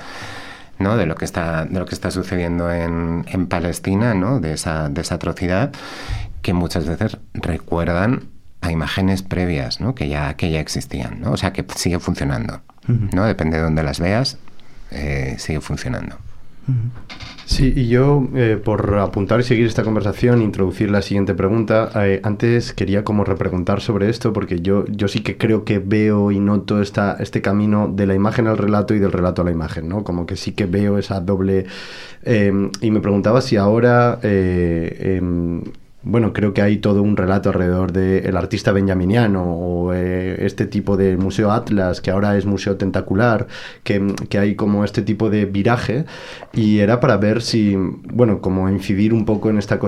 [0.79, 0.97] ¿no?
[0.97, 4.41] de lo que está de lo que está sucediendo en, en Palestina ¿no?
[4.41, 5.71] de esa de esa atrocidad
[6.41, 9.95] que muchas veces recuerdan a imágenes previas, ¿no?
[9.95, 11.31] Que ya, que ya existían, ¿no?
[11.31, 13.25] O sea, que sigue funcionando, ¿no?
[13.25, 14.37] Depende de dónde las veas,
[14.91, 16.17] eh, sigue funcionando.
[17.45, 22.19] Sí, y yo, eh, por apuntar y seguir esta conversación, introducir la siguiente pregunta, eh,
[22.23, 26.39] antes quería como repreguntar sobre esto, porque yo, yo sí que creo que veo y
[26.39, 29.87] noto esta, este camino de la imagen al relato y del relato a la imagen,
[29.87, 30.03] ¿no?
[30.03, 31.67] Como que sí que veo esa doble...
[32.25, 35.61] y me preguntaba si ahora em,
[36.05, 40.97] bueno, creo que hay todo un relato alrededor del artista benjaminiano o eh, este tipo
[40.97, 43.47] de Museo Atlas, que ahora es Museo Tentacular,
[43.83, 46.05] que, que, hay como este tipo de viraje,
[46.53, 49.79] y era para ver si, bueno, como incidir un poco en esta,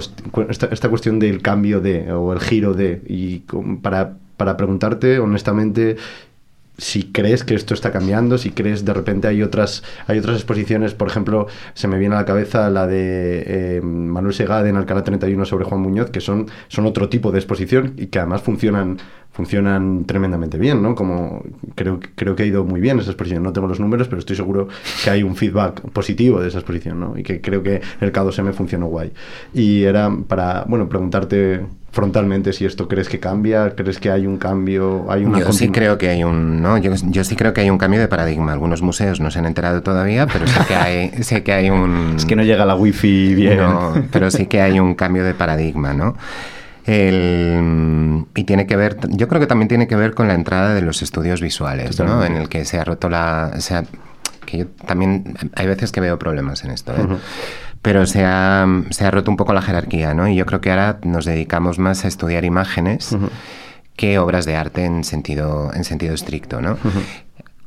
[0.49, 3.43] esta, esta cuestión del cambio de, o el giro de, y
[3.84, 5.97] para, para preguntarte honestamente
[6.78, 10.94] si crees que esto está cambiando, si crees de repente hay otras, hay otras exposiciones,
[10.94, 15.04] por ejemplo, se me viene a la cabeza la de eh, Manuel Segade en Alcalá
[15.04, 19.00] 31 sobre Juan Muñoz, que son, son otro tipo de exposición y que además funcionan,
[19.32, 20.94] funcionan tremendamente bien, ¿no?
[20.94, 24.20] Como creo, creo que ha ido muy bien esa exposición, no tengo los números, pero
[24.20, 24.68] estoy seguro
[25.04, 27.18] que hay un feedback positivo de esa exposición, ¿no?
[27.18, 29.12] Y que creo que el K2M funcionó guay.
[29.54, 31.66] Y era para, bueno, preguntarte
[31.97, 35.69] frontalmente si esto crees que cambia, crees que hay un cambio, hay una Yo sí
[35.69, 36.77] creo que hay un, ¿no?
[36.77, 38.53] Yo, yo, sí creo que hay un cambio de paradigma.
[38.53, 42.13] Algunos museos no se han enterado todavía, pero sí que hay, sé que hay un.
[42.15, 43.57] Es que no llega la wifi bien.
[43.57, 46.15] No, pero sí que hay un cambio de paradigma, ¿no?
[46.86, 50.75] El, y tiene que ver, yo creo que también tiene que ver con la entrada
[50.75, 52.23] de los estudios visuales, ¿no?
[52.23, 53.73] En el que se ha roto la, se
[54.45, 56.93] que yo también hay veces que veo problemas en esto.
[56.93, 57.05] ¿eh?
[57.88, 60.28] Pero se ha, se ha, roto un poco la jerarquía, ¿no?
[60.28, 63.15] Y yo creo que ahora nos dedicamos más a estudiar imágenes
[63.95, 66.78] que obras de arte en sentido, en sentido estricto, ¿no?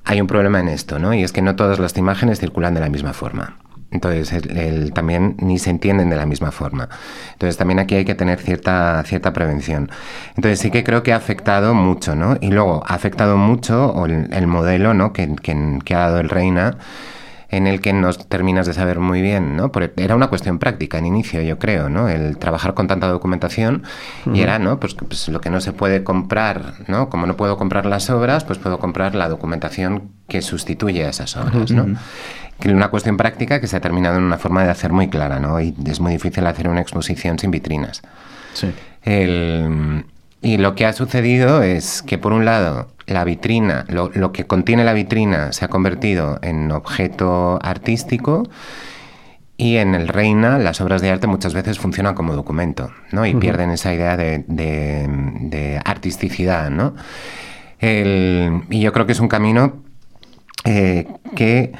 [0.04, 1.14] Hay un problema en esto, ¿no?
[1.14, 3.56] Y es que no todas las imágenes circulan de la misma forma.
[3.92, 6.90] Entonces, el, también ni se entienden de la misma forma.
[7.32, 9.90] Entonces, también aquí hay que tener cierta, cierta prevención.
[10.36, 12.36] Entonces, sí que creo que ha afectado mucho, ¿no?
[12.42, 15.14] Y luego, ha afectado mucho el, el modelo, ¿no?
[15.14, 16.76] Que, que, que ha dado el Reina
[17.50, 19.72] en el que no terminas de saber muy bien, ¿no?
[19.72, 22.08] Porque era una cuestión práctica en inicio, yo creo, ¿no?
[22.08, 23.82] El trabajar con tanta documentación
[24.32, 24.78] y era, ¿no?
[24.78, 27.10] Pues, pues, lo que no se puede comprar, ¿no?
[27.10, 31.36] Como no puedo comprar las obras, pues puedo comprar la documentación que sustituye a esas
[31.36, 31.86] obras, ¿no?
[32.64, 35.60] Una cuestión práctica que se ha terminado en una forma de hacer muy clara, ¿no?
[35.60, 38.02] Y es muy difícil hacer una exposición sin vitrinas.
[38.52, 38.70] Sí.
[39.02, 40.04] El,
[40.42, 44.84] y lo que ha sucedido es que, por un lado, la vitrina, lo, que contiene
[44.84, 48.48] la vitrina se ha convertido en objeto artístico
[49.56, 53.26] y en el Reina las obras de arte muchas veces funcionan como documento, ¿no?
[53.26, 56.94] Y pierden esa idea de, artisticidad, ¿no?
[57.82, 59.82] y yo creo que es un camino
[60.66, 61.72] eh, que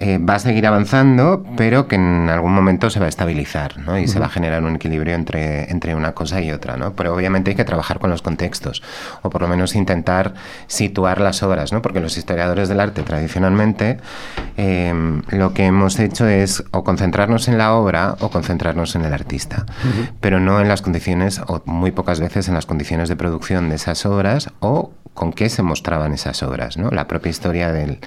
[0.00, 3.98] eh, va a seguir avanzando, pero que en algún momento se va a estabilizar, ¿no?
[3.98, 6.92] Y se va a generar un equilibrio entre, entre una cosa y otra, ¿no?
[6.92, 8.80] Pero obviamente hay que trabajar con los contextos,
[9.22, 10.34] o por lo menos intentar
[10.68, 11.82] situar las obras, ¿no?
[11.82, 13.98] Porque los historiadores del arte tradicionalmente
[14.56, 19.12] em, lo que hemos hecho es o concentrarnos en la obra o concentrarnos en el
[19.12, 19.66] artista,
[20.20, 23.74] pero no en las condiciones, o muy pocas veces en las condiciones de producción de
[23.74, 26.90] esas obras o con qué se mostraban esas obras, ¿no?
[26.90, 27.98] La propia historia del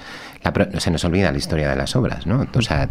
[0.78, 2.46] se nos olvida la historia de las obras, ¿no?
[2.54, 2.88] O sea,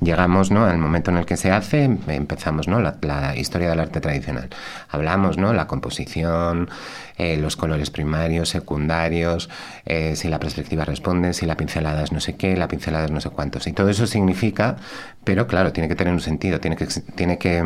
[0.00, 0.64] llegamos ¿no?
[0.64, 2.80] al momento en el que se hace, empezamos ¿no?
[2.80, 4.50] la, historia del arte tradicional.
[4.88, 5.52] Hablamos, ¿no?
[5.52, 6.68] La composición,
[7.16, 9.48] eh, los colores primarios, secundarios,
[9.86, 13.10] eh, si la perspectiva responde, si la pincelada es no sé qué, la pincelada es
[13.10, 13.66] no sé cuántos.
[13.66, 14.76] Y todo eso significa,
[15.24, 16.86] pero claro, tiene que tener un sentido, tiene que...
[17.14, 17.62] Tiene que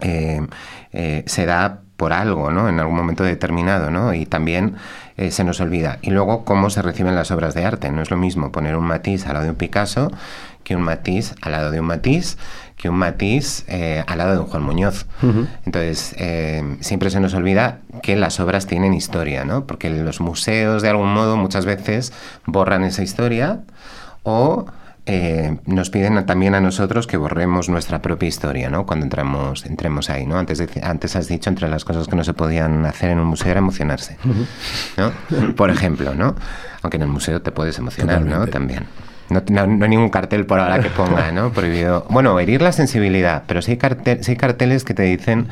[0.00, 0.44] mm,
[0.92, 2.68] eh, se da por algo, ¿no?
[2.68, 4.14] En algún momento determinado, ¿no?
[4.14, 4.76] Y también
[5.18, 5.98] eh, se nos olvida.
[6.00, 7.90] Y luego, cómo se reciben las obras de arte.
[7.90, 10.10] No es lo mismo poner un matiz al lado de un Picasso
[10.64, 12.38] que un matiz al lado de un matiz
[12.80, 15.04] que un matiz eh, al lado de un Juan Muñoz.
[15.66, 19.66] Entonces, eh, siempre se nos olvida que las obras tienen historia, ¿no?
[19.66, 22.14] Porque los museos, de algún modo, muchas veces
[22.46, 23.60] borran esa historia
[24.22, 24.64] o
[25.06, 28.86] eh, nos piden también a nosotros que borremos nuestra propia historia, ¿no?
[28.86, 30.38] Cuando entramos, entremos ahí, ¿no?
[30.38, 33.50] Antes, antes has dicho, entre las cosas que no se podían hacer en un museo
[33.50, 34.18] era emocionarse,
[34.96, 35.12] ¿no?
[35.54, 36.34] Por ejemplo, ¿no?
[36.82, 38.46] Aunque en el museo te puedes emocionar, ¿no?
[38.46, 38.86] También.
[39.30, 41.52] No, hay ningún cartel por ahora que ponga, ¿no?
[41.52, 42.04] Prohibido.
[42.10, 45.46] Bueno, herir la sensibilidad, pero sí hay, cartel, hay carteles que te dicen,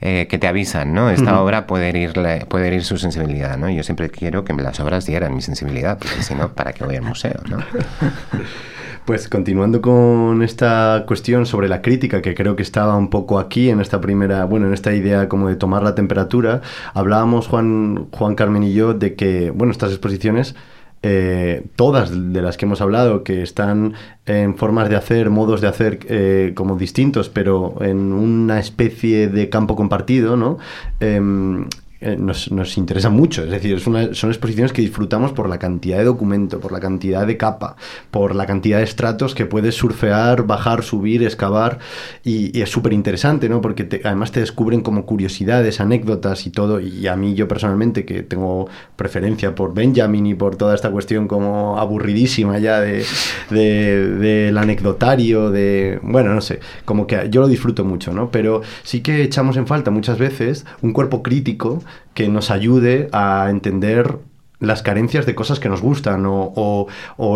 [0.00, 1.08] eh, que te avisan, ¿no?
[1.08, 2.12] Esta obra puede herir,
[2.48, 3.70] puede herir su sensibilidad, ¿no?
[3.70, 6.96] Yo siempre quiero que las obras dieran mi sensibilidad, porque si no, ¿para qué voy
[6.96, 7.58] al museo, ¿no?
[9.04, 13.68] Pues continuando con esta cuestión sobre la crítica, que creo que estaba un poco aquí
[13.68, 16.62] en esta primera, bueno, en esta idea como de tomar la temperatura,
[16.94, 20.54] hablábamos Juan, Juan Carmen y yo de que, bueno, estas exposiciones
[21.02, 25.66] eh, todas de las que hemos hablado, que están en formas de hacer, modos de
[25.66, 30.58] hacer eh, como distintos, pero en una especie de campo compartido, ¿no?
[31.00, 31.66] Em,
[32.02, 33.44] eh, nos, nos, interesa mucho.
[33.44, 37.36] Es decir, son exposiciones que disfrutamos por la cantidad de documento, por la cantidad de
[37.36, 37.76] capa,
[38.10, 41.78] por la cantidad de estratos que puedes surfear, bajar, subir, excavar.
[42.24, 43.60] Y, es súper interesante, ¿no?
[43.60, 46.80] Porque además te descubren como curiosidades, anécdotas y todo.
[46.80, 51.28] Y a mí, yo personalmente, que tengo preferencia por Benjamin y por toda esta cuestión
[51.28, 53.04] como aburridísima ya de,
[53.50, 56.00] del anecdotario, de.
[56.02, 58.30] Bueno, no sé, como que yo lo disfruto mucho, ¿no?
[58.30, 61.82] Pero sí que echamos en falta muchas veces un cuerpo crítico
[62.14, 64.18] que nos ayude a entender
[64.62, 66.86] las carencias de cosas que nos gustan o,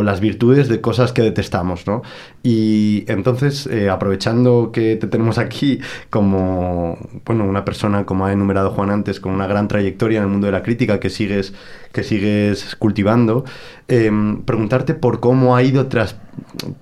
[0.02, 2.02] las virtudes de cosas que detestamos, ¿no?
[2.42, 8.70] Y entonces, eh, aprovechando que te tenemos aquí como, bueno, una persona, como ha enumerado
[8.70, 11.52] Juan antes, con una gran trayectoria en el mundo de la crítica que sigues,
[11.96, 13.46] que sigues cultivando,
[13.88, 16.16] em, preguntarte por cómo ha ido tras,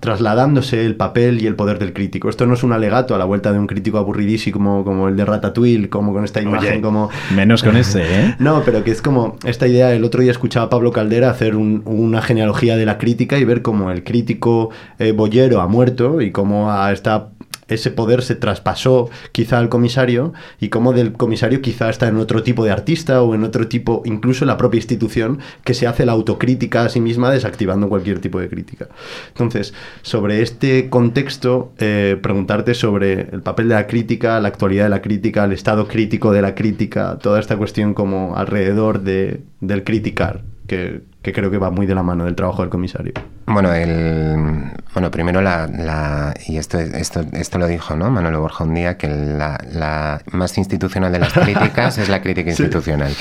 [0.00, 2.28] trasladándose el papel y el poder del crítico.
[2.28, 5.24] Esto no es un alegato a la vuelta de un crítico aburridísimo como, el de
[5.24, 7.10] Ratatouille, como con esta imagen como...
[7.32, 8.34] Menos con ese, ¿eh?
[8.40, 11.54] no, pero que es como esta idea, el otro día escuchaba a Pablo Caldera hacer
[11.54, 16.32] una genealogía de la crítica y ver cómo el crítico eh, boyero ha muerto y
[16.32, 17.28] cómo está
[17.74, 22.42] ese poder se traspasó quizá al comisario y como del comisario quizá está en otro
[22.42, 26.12] tipo de artista o en otro tipo, incluso la propia institución, que se hace la
[26.12, 28.88] autocrítica a sí misma desactivando cualquier tipo de crítica.
[29.28, 34.90] Entonces, sobre este contexto, eh, preguntarte sobre el papel de la crítica, la actualidad de
[34.90, 39.84] la crítica, el estado crítico de la crítica, toda esta cuestión como alrededor de, del
[39.84, 43.12] criticar, que, que creo que va muy de la mano del trabajo del comisario.
[43.46, 48.10] Bueno, el, bueno primero la, y esto, esto, esto lo dijo ¿no?
[48.10, 53.14] Manolo Borja un día, que la, más institucional de las críticas es la crítica institucional.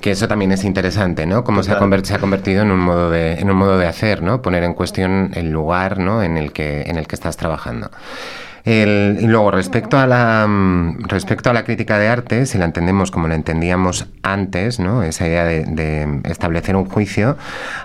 [0.00, 1.44] Que eso también es interesante, ¿no?
[1.44, 4.22] Cómo se ha, se ha, convertido en un modo de, en un modo de hacer,
[4.22, 4.42] ¿no?
[4.42, 6.22] Poner en cuestión el lugar, ¿no?
[6.22, 7.90] En el que, en el que estás trabajando
[8.66, 13.10] y luego, respecto a, la, mm, respecto a la crítica de arte, si la entendemos
[13.10, 15.02] como la entendíamos antes, ¿no?
[15.02, 17.36] esa idea de, establecer un juicio,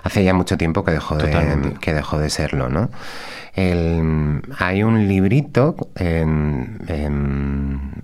[0.02, 2.70] hace ya mucho tiempo que dejó, de, que dejó de serlo.
[2.70, 2.90] ¿no?
[3.56, 5.76] hay un librito,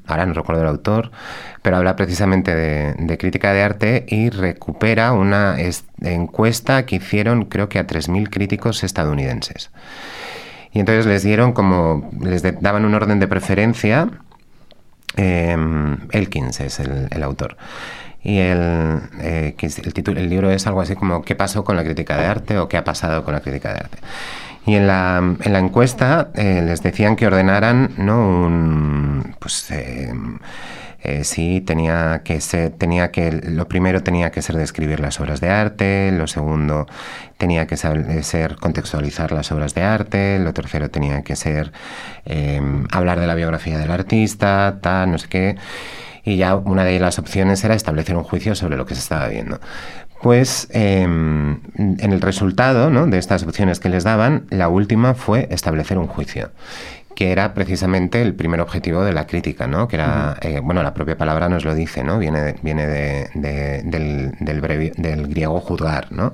[0.06, 1.10] ahora no recuerdo el autor,
[1.62, 5.56] pero habla precisamente de, crítica de arte y recupera una
[6.02, 9.70] encuesta que hicieron creo que a 3.000 críticos estadounidenses.
[10.76, 14.10] Y entonces les dieron como, les daban un orden de preferencia.
[15.16, 15.56] Eh,
[16.10, 17.56] Elkins es el, autor.
[18.22, 21.82] Y el, eh, el, título, el libro es algo así como ¿Qué pasó con la
[21.82, 22.58] crítica de arte?
[22.58, 23.98] o ¿Qué ha pasado con la crítica de arte?
[24.66, 28.28] Y en la, en la encuesta eh, les decían que ordenaran ¿no?
[28.28, 29.72] un, pues,
[31.06, 35.20] eh, eh, sí tenía que ser, tenía que, lo primero tenía que ser describir las
[35.20, 36.86] obras de arte, lo segundo
[37.38, 41.72] tenía que ser contextualizar las obras de arte, lo tercero tenía que ser
[42.24, 45.56] em, hablar de la biografía del artista, tal, no sé qué.
[46.24, 49.28] Y ya una de las opciones era establecer un juicio sobre lo que se estaba
[49.28, 49.60] viendo.
[50.22, 53.06] Pues em, en el resultado ¿no?
[53.06, 56.50] de estas opciones que les daban, la última fue establecer un juicio
[57.16, 59.88] que era precisamente el primer objetivo de la crítica, ¿no?
[59.88, 62.18] Que era, eh, bueno, la propia palabra nos lo dice, ¿no?
[62.18, 66.30] Viene, viene del, del, griego juzgar, ¿no?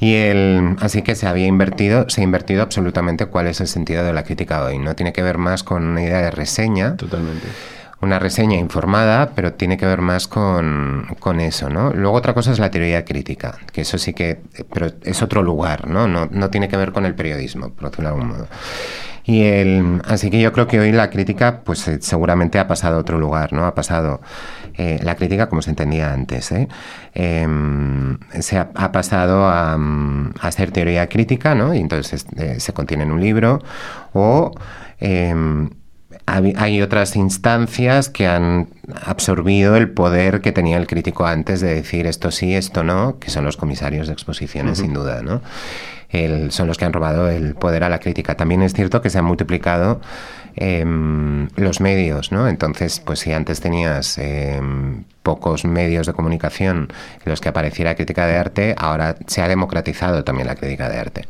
[0.00, 4.04] Y el, así que se había invertido, se ha invertido absolutamente cuál es el sentido
[4.04, 4.96] de la crítica hoy, ¿no?
[4.96, 6.96] Tiene que ver más con una idea de reseña.
[6.96, 7.46] Totalmente
[8.02, 11.92] una reseña informada, pero tiene que ver más con, con, eso, ¿no?
[11.92, 14.40] Luego otra cosa es la teoría crítica, que eso sí que,
[14.72, 16.08] pero es otro lugar, ¿no?
[16.08, 18.48] No, no tiene que ver con el periodismo, por decirlo de algún modo.
[19.30, 22.96] Y el, así que yo creo que hoy la crítica, pues eh, seguramente ha pasado
[22.96, 23.64] a otro lugar, ¿no?
[23.64, 24.20] Ha pasado
[24.74, 26.66] eh, la crítica como se entendía antes, ¿eh?
[27.14, 29.78] Em, se ha, pasado a,
[30.40, 31.72] hacer teoría crítica, ¿no?
[31.72, 32.26] Y entonces
[32.58, 33.60] se contiene en un libro
[34.14, 34.50] o
[34.98, 35.70] em,
[36.26, 38.68] hay otras instancias que han
[39.04, 43.30] absorbido el poder que tenía el crítico antes de decir esto sí, esto no, que
[43.30, 45.40] son los comisarios de exposiciones, sin duda, ¿no?
[46.50, 48.34] Son los que han robado el poder a la crítica.
[48.34, 50.00] También es cierto que se han multiplicado
[50.56, 52.48] em, los medios, ¿no?
[52.48, 56.88] Entonces, pues si antes tenías em, pocos medios de comunicación
[57.24, 60.98] en los que apareciera crítica de arte, ahora se ha democratizado también la crítica de
[60.98, 61.28] arte.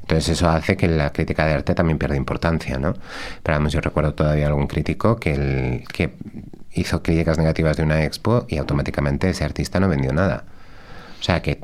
[0.00, 2.94] Entonces eso hace que la crítica de arte también pierda importancia, ¿no?
[3.42, 6.14] Pero además yo recuerdo todavía algún crítico el, que
[6.72, 10.44] hizo críticas negativas de una expo y automáticamente ese artista no vendió nada.
[11.22, 11.60] O sea que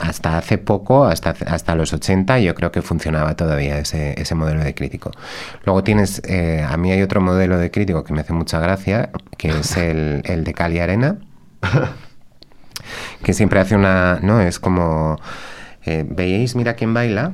[0.00, 4.64] hasta hace poco, hasta, hasta los 80, yo creo que funcionaba todavía ese, ese modelo
[4.64, 5.10] de crítico.
[5.66, 9.10] Luego tienes, eh, a mí hay otro modelo de crítico que me hace mucha gracia,
[9.36, 11.18] que es el, el de Cali Arena,
[13.22, 14.40] que siempre hace una, ¿no?
[14.40, 15.18] Es como
[15.84, 17.32] Eh, ¿Veíais Mira quién baila?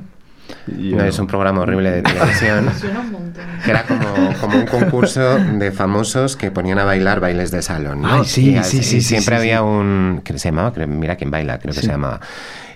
[0.67, 2.69] Yo no, es un programa horrible de televisión.
[3.63, 8.01] Que era como, como un concurso de famosos que ponían a bailar bailes de salón.
[8.01, 8.07] ¿no?
[8.13, 9.63] Ay, sí, Y sí, sí, y sí, siempre sí, había sí.
[9.63, 10.21] un.
[10.23, 10.71] que se llamaba?
[10.87, 12.19] Mira quién baila, creo que se llamaba.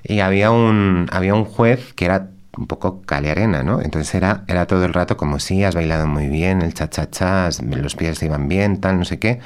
[0.03, 3.81] Y había un, había un juez que era un poco calearena, ¿no?
[3.81, 7.95] Entonces era, era todo el rato como sí, has bailado muy bien, el cha-cha-cha, los
[7.95, 9.39] pies te iban bien, tal, no sé qué.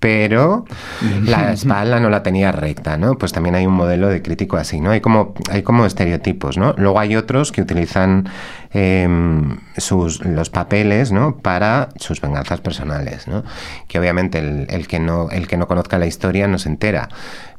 [0.00, 0.64] Pero
[1.26, 3.16] la espalda no la tenía recta, ¿no?
[3.18, 4.90] Pues también hay un modelo de crítico así, ¿no?
[4.90, 6.74] Hay como, hay como estereotipos, ¿no?
[6.78, 8.28] Luego hay otros que utilizan
[8.72, 11.36] em, sus, los papeles, ¿no?
[11.36, 13.44] Para sus venganzas personales, ¿no?
[13.88, 17.08] Que obviamente el, el que no, el que no conozca la historia no se entera.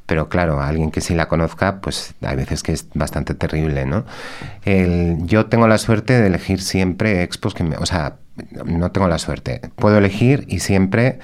[0.07, 4.03] Pero claro, alguien que sí la conozca, pues hay veces que es bastante terrible, ¿no?
[4.65, 7.77] El- yo tengo la suerte de elegir siempre expos que me...
[7.77, 8.15] O sea,
[8.65, 9.61] no tengo la suerte.
[9.75, 11.19] Puedo elegir y siempre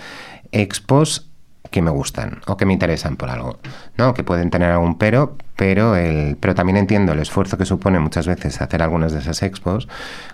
[0.52, 1.30] expos
[1.72, 3.60] que me gustan o que me interesan por algo,
[3.98, 4.14] ¿no?
[4.14, 8.28] Que pueden tener algún pero, pero el, pero también entiendo el esfuerzo que supone muchas
[8.28, 9.88] veces hacer algunas de esas expos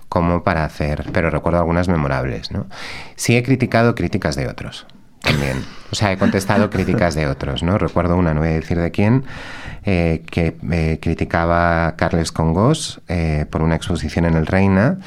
[0.09, 2.67] como para hacer, pero recuerdo algunas memorables, ¿no?
[3.15, 4.85] Sí he criticado críticas de otros
[5.23, 7.77] también, o sea, he contestado críticas de otros, ¿no?
[7.77, 9.23] Recuerdo una, no voy a decir de quién,
[9.85, 14.99] eh, que eh, criticaba a Carles Congos eh, por una exposición en el Reina.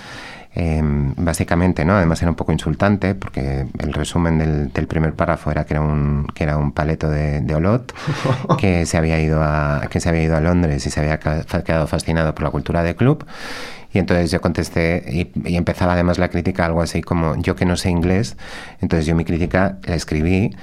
[0.58, 1.92] Eh, básicamente, ¿no?
[1.96, 5.82] Además era un poco insultante porque el resumen del, del primer párrafo era que era
[5.82, 7.92] un, que era un paleto de, de Olot
[8.58, 11.86] que se había ido a que se había ido a Londres y se había quedado
[11.86, 13.26] fascinado por la cultura de club.
[13.92, 17.66] Y entonces yo contesté y, y empezaba además la crítica algo así como yo que
[17.66, 18.38] no sé inglés,
[18.80, 20.56] entonces yo mi crítica la escribí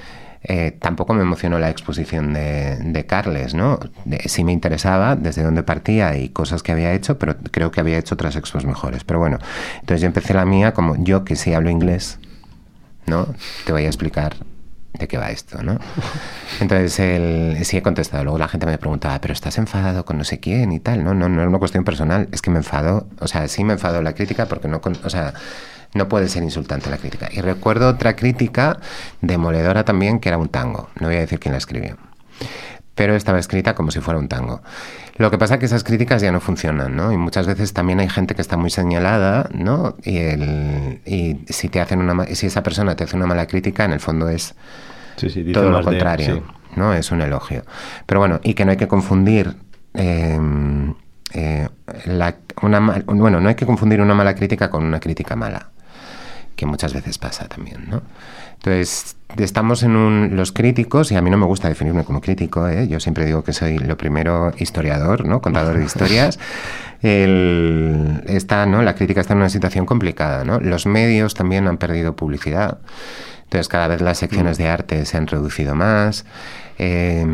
[0.44, 3.80] eh, tampoco me emocionó la exposición de, de Carles, ¿no?
[4.04, 7.80] De- sí me interesaba desde dónde partía y cosas que había hecho, pero creo que
[7.80, 9.04] había hecho otras expos mejores.
[9.04, 9.38] Pero bueno,
[9.80, 12.18] entonces yo empecé la mía como yo que sí hablo inglés,
[13.06, 13.26] ¿no?
[13.66, 14.36] Te voy a explicar
[14.98, 15.78] de qué va esto, ¿no?
[16.60, 18.22] Entonces el, sí he contestado.
[18.24, 21.02] Luego la gente me preguntaba, pero estás enfadado con no sé quién y tal.
[21.02, 22.28] No, no, no es una cuestión personal.
[22.30, 25.10] Es que me enfado, o sea, sí me enfado la crítica porque no, con- o
[25.10, 25.34] sea,
[25.94, 27.28] no puede ser insultante la crítica.
[27.32, 28.78] Y recuerdo otra crítica
[29.22, 30.90] demoledora también que era un tango.
[31.00, 31.96] No voy a decir quién la escribió
[32.96, 34.62] pero estaba escrita como si fuera un tango.
[35.16, 37.10] Lo que pasa es que esas críticas ya no funcionan, ¿no?
[37.10, 39.96] Y muchas veces también hay gente que está muy señalada, ¿no?
[40.04, 43.84] Y, el, y si te hacen una si esa persona te hace una mala crítica,
[43.84, 44.54] en el fondo es
[45.16, 46.42] Sí, sí, dice todo lo de- contrario, sí.
[46.76, 46.94] ¿no?
[46.94, 47.64] Es un elogio.
[48.06, 49.56] Pero bueno, y que no hay que confundir
[49.94, 50.38] eh,
[51.32, 51.68] eh,
[52.06, 55.70] la- una mal- bueno, no hay que confundir una mala crítica con una crítica mala,
[56.56, 58.02] que muchas veces pasa también, ¿no?
[58.54, 62.66] Entonces, estamos en un, los críticos, y a mí no me gusta definirme como crítico,
[62.68, 62.88] ¿eh?
[62.88, 65.42] yo siempre digo que soy lo primero historiador, ¿no?
[65.42, 66.38] contador de historias.
[67.02, 68.80] El- está, ¿no?
[68.82, 70.44] La crítica está en una situación complicada.
[70.44, 70.60] ¿no?
[70.60, 72.78] Los medios también han perdido publicidad.
[73.42, 76.24] Entonces, cada vez las secciones de arte se han reducido más.
[76.78, 77.24] Eh,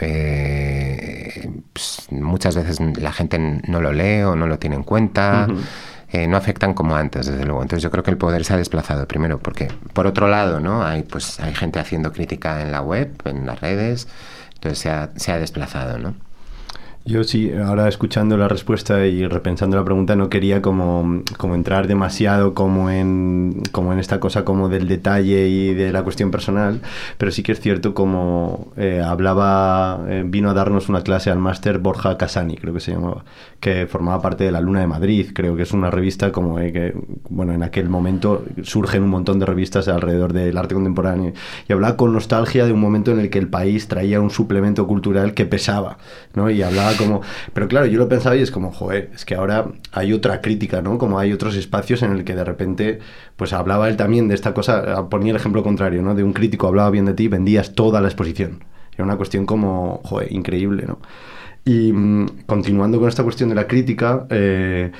[0.00, 5.48] eh, pues, muchas veces la gente no lo lee o no lo tiene en cuenta.
[6.12, 7.62] Eh, no afectan como antes, desde luego.
[7.62, 10.84] Entonces yo creo que el poder se ha desplazado primero, porque por otro lado, ¿no?
[10.84, 14.08] Hay pues hay gente haciendo crítica en la web, en las redes,
[14.54, 16.14] entonces se ha, se ha desplazado, ¿no?
[17.04, 21.88] Yo sí, ahora escuchando la respuesta y repensando la pregunta, no quería como, como entrar
[21.88, 26.80] demasiado como en, como en esta cosa como del detalle y de la cuestión personal,
[27.18, 31.40] pero sí que es cierto como eh, hablaba, eh, vino a darnos una clase al
[31.40, 33.24] máster Borja Casani, creo que se llamaba,
[33.58, 36.72] que formaba parte de la Luna de Madrid, creo que es una revista como eh,
[36.72, 36.94] que,
[37.28, 41.32] bueno, en aquel momento surgen un montón de revistas alrededor del arte contemporáneo
[41.68, 44.86] y hablaba con nostalgia de un momento en el que el país traía un suplemento
[44.86, 45.98] cultural que pesaba,
[46.34, 46.48] ¿no?
[46.48, 47.22] Y hablaba como...
[47.52, 50.82] Pero claro, yo lo pensaba y es como, joder, es que ahora hay otra crítica,
[50.82, 50.98] ¿no?
[50.98, 52.98] Como hay otros espacios en el que de repente,
[53.36, 56.14] pues hablaba él también de esta cosa, ponía el ejemplo contrario, ¿no?
[56.14, 58.64] De un crítico hablaba bien de ti, vendías toda la exposición.
[58.94, 60.98] Era una cuestión como, joder, increíble, ¿no?
[61.64, 64.90] Y mm, continuando con esta cuestión de la crítica, eh,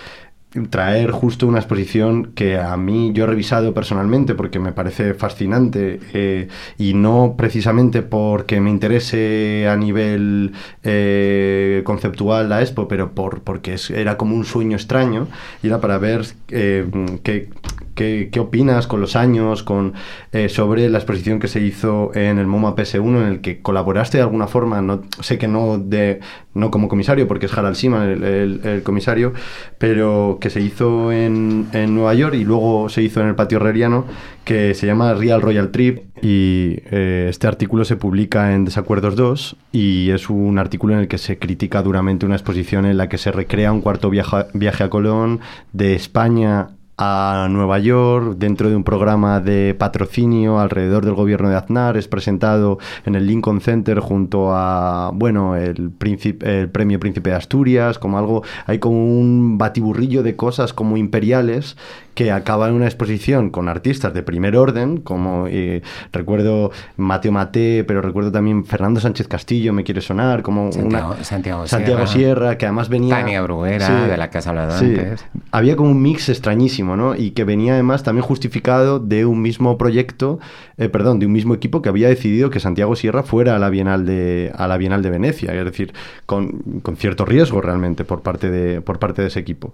[0.70, 6.00] traer justo una exposición que a mí yo he revisado personalmente porque me parece fascinante
[6.12, 6.48] eh,
[6.78, 13.76] y no precisamente porque me interese a nivel eh, conceptual la expo, pero por, porque
[13.94, 15.28] era como un sueño extraño
[15.62, 16.86] y era para ver eh,
[17.22, 17.48] qué,
[17.94, 19.94] qué- opinas con los años con,
[20.32, 24.18] eh, sobre la exposición que se hizo en el MoMA PS1 en el que colaboraste
[24.18, 26.20] de alguna forma, no, sé que no, de,
[26.54, 29.32] no como comisario porque es Harald Siman el, comisario,
[29.78, 34.06] pero que se hizo en, Nueva York y luego se hizo en el patio herreriano
[34.44, 39.56] que se llama Real Royal Trip y eh, este artículo se publica en Desacuerdos 2
[39.72, 43.18] y es un artículo en el que se critica duramente una exposición en la que
[43.18, 45.40] se recrea un cuarto viaje a Colón
[45.72, 46.70] de España
[47.04, 51.96] a Nueva York dentro de un programa de patrocinio alrededor del gobierno de Aznar.
[51.96, 55.92] Es presentado en el Lincoln Center junto a, bueno, el,
[56.40, 61.76] el premio Príncipe de Asturias, como algo, hay como un batiburrillo de cosas como imperiales
[62.14, 65.82] que acaba en una exposición con artistas de primer orden, como eh,
[66.12, 71.24] recuerdo Mateo Mate, pero recuerdo también Fernando Sánchez Castillo, me quiere sonar, como Santiago, una,
[71.24, 72.58] Santiago, Santiago Sierra.
[72.58, 73.16] que además venía...
[73.16, 75.24] Tania Bruguera, de la que has hablado sí, antes.
[75.50, 77.14] Había como un mix extrañísimo, ¿no?
[77.14, 80.38] Y que venía además también justificado de un mismo proyecto,
[80.76, 83.70] eh, perdón, de un mismo equipo que había decidido que Santiago Sierra fuera a la
[83.70, 85.94] Bienal de, a la Bienal de Venecia, es decir,
[86.26, 89.72] con, con cierto riesgo realmente por parte, de, por parte de ese equipo.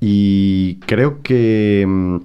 [0.00, 2.20] Y creo que mm,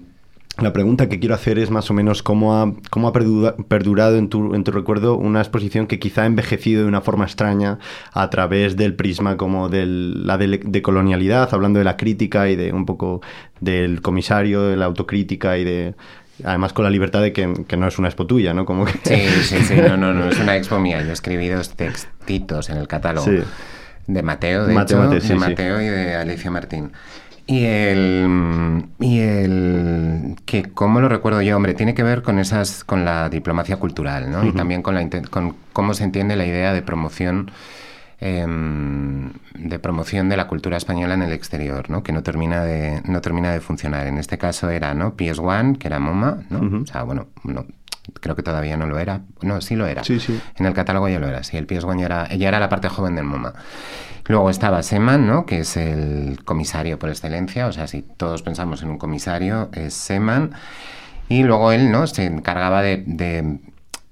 [0.59, 4.27] la pregunta que quiero hacer es más o menos cómo ha, cómo ha perdurado en
[4.27, 7.77] tu, en tu recuerdo una exposición que quizá ha envejecido de una forma extraña
[8.11, 12.73] a través del prisma como de la de, colonialidad, hablando de la crítica y de
[12.73, 13.21] un poco
[13.59, 15.95] del comisario, de la autocrítica y de...
[16.43, 18.65] Además con la libertad de que, que no es una expo tuya, ¿no?
[18.65, 18.93] Como que...
[19.03, 21.03] Sí, sí, sí, no, no, no, es una expo mía.
[21.03, 23.39] Yo escribí dos textitos en el catálogo sí.
[24.05, 25.85] de Mateo, de Mateo, hecho, Mateo, sí, de Mateo sí.
[25.85, 26.91] y de Alicia Martín.
[27.49, 31.55] Y el, y el que, ¿cómo lo recuerdo yo?
[31.55, 34.39] Hombre, tiene que ver con esas, con la diplomacia cultural, ¿no?
[34.39, 34.49] Uh -huh.
[34.49, 37.49] Y también con, la, con cómo se entiende la idea de promoción,
[38.19, 38.45] eh,
[39.55, 42.03] de promoción de la cultura española en el exterior, ¿no?
[42.03, 44.07] Que no termina de, no termina de funcionar.
[44.07, 45.15] En este caso era, ¿no?
[45.15, 46.59] PS1, que era MoMA, ¿no?
[46.59, 46.83] Uh -huh.
[46.83, 47.65] O sea, bueno, no,
[48.20, 49.22] creo que todavía no lo era.
[49.41, 50.03] No, sí lo era.
[50.03, 50.39] Sí, sí.
[50.58, 51.43] En el catálogo ya lo era.
[51.43, 53.53] Sí, el PS1 ya era, ya era la parte joven del MoMA.
[54.28, 55.45] Luego estaba Seman, ¿no?
[55.45, 59.93] que es el comisario por excelencia, o sea, si todos pensamos en un comisario, es
[59.93, 60.51] Seman.
[61.30, 62.08] Y luego él ¿no?
[62.08, 63.60] se encargaba de, de,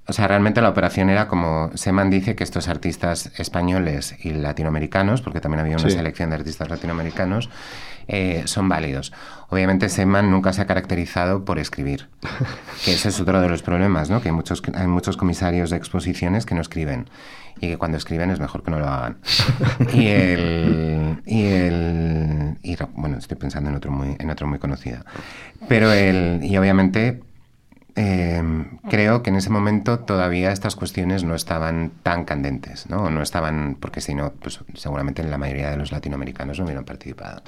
[0.08, 5.20] O sea, realmente la operación era como Seman dice que estos artistas españoles y latinoamericanos,
[5.20, 5.96] porque también había una sí.
[5.96, 7.50] selección de artistas latinoamericanos,
[8.06, 9.12] eh, son válidos.
[9.48, 12.08] Obviamente Seman nunca se ha caracterizado por escribir,
[12.84, 14.22] que ese es otro de los problemas, ¿no?
[14.22, 17.08] que hay muchos, hay muchos comisarios de exposiciones que no escriben
[17.60, 19.18] y que cuando escriben es mejor que no lo hagan.
[19.92, 21.20] y el...
[21.26, 24.98] Y el y, bueno, estoy pensando en otro muy, en otro muy conocido.
[25.68, 26.40] Pero el...
[26.44, 27.22] Y obviamente
[27.96, 28.42] eh,
[28.88, 33.10] creo que en ese momento todavía estas cuestiones no estaban tan candentes, ¿no?
[33.10, 33.76] No estaban...
[33.80, 37.42] Porque si no, pues seguramente la mayoría de los latinoamericanos no hubieran participado.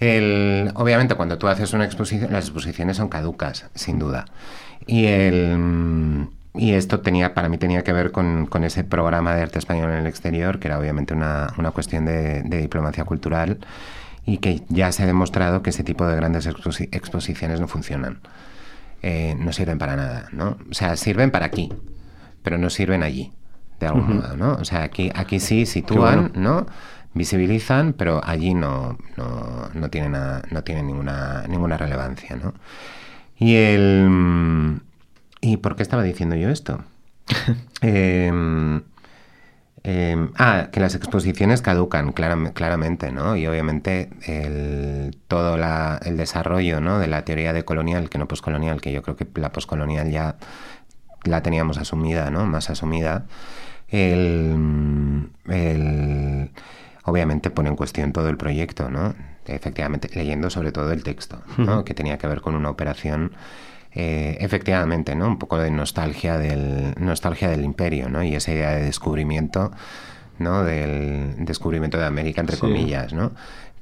[0.00, 4.26] Obviamente cuando tú haces una exposición, las exposiciones son caducas, sin duda.
[4.86, 6.28] Y el...
[6.54, 9.98] Y esto tenía, para mí tenía que ver con, ese programa de arte español en
[9.98, 13.58] el exterior, que era obviamente una, una cuestión de, diplomacia cultural
[14.26, 18.18] y que ya se ha demostrado que ese tipo de grandes exposi exposiciones no funcionan.
[19.02, 20.58] Eh, no sirven para nada, ¿no?
[20.70, 21.72] O sea, sirven para aquí,
[22.42, 23.32] pero no sirven allí,
[23.78, 24.22] de algún uh -huh.
[24.22, 24.52] modo, ¿no?
[24.54, 26.60] O sea, aquí, aquí sí sitúan, bueno.
[26.60, 26.66] ¿no?
[27.14, 30.12] Visibilizan, pero allí no, no, no tienen,
[30.50, 32.54] no tiene ninguna, ninguna relevancia, ¿no?
[33.36, 34.80] Y el...
[35.40, 36.84] ¿Y por qué estaba diciendo yo esto?
[37.80, 38.30] eh,
[39.82, 43.36] eh, ah, que las exposiciones caducan, clar claramente, ¿no?
[43.36, 46.98] Y obviamente el, todo la, el desarrollo ¿no?
[46.98, 50.36] de la teoría de colonial, que no poscolonial, que yo creo que la poscolonial ya
[51.24, 52.44] la teníamos asumida, ¿no?
[52.46, 53.26] Más asumida.
[53.88, 56.50] El, el,
[57.04, 59.14] obviamente pone en cuestión todo el proyecto, ¿no?
[59.46, 61.78] Efectivamente, leyendo sobre todo el texto, ¿no?
[61.78, 61.84] Uh -huh.
[61.84, 63.32] Que tenía que ver con una operación
[63.92, 65.26] eh, efectivamente, ¿no?
[65.26, 68.22] Un poco de nostalgia del, nostalgia del imperio, ¿no?
[68.22, 69.72] Y esa idea de descubrimiento,
[70.38, 70.62] ¿no?
[70.64, 72.60] Del descubrimiento de América, entre sí.
[72.60, 73.32] comillas, ¿no?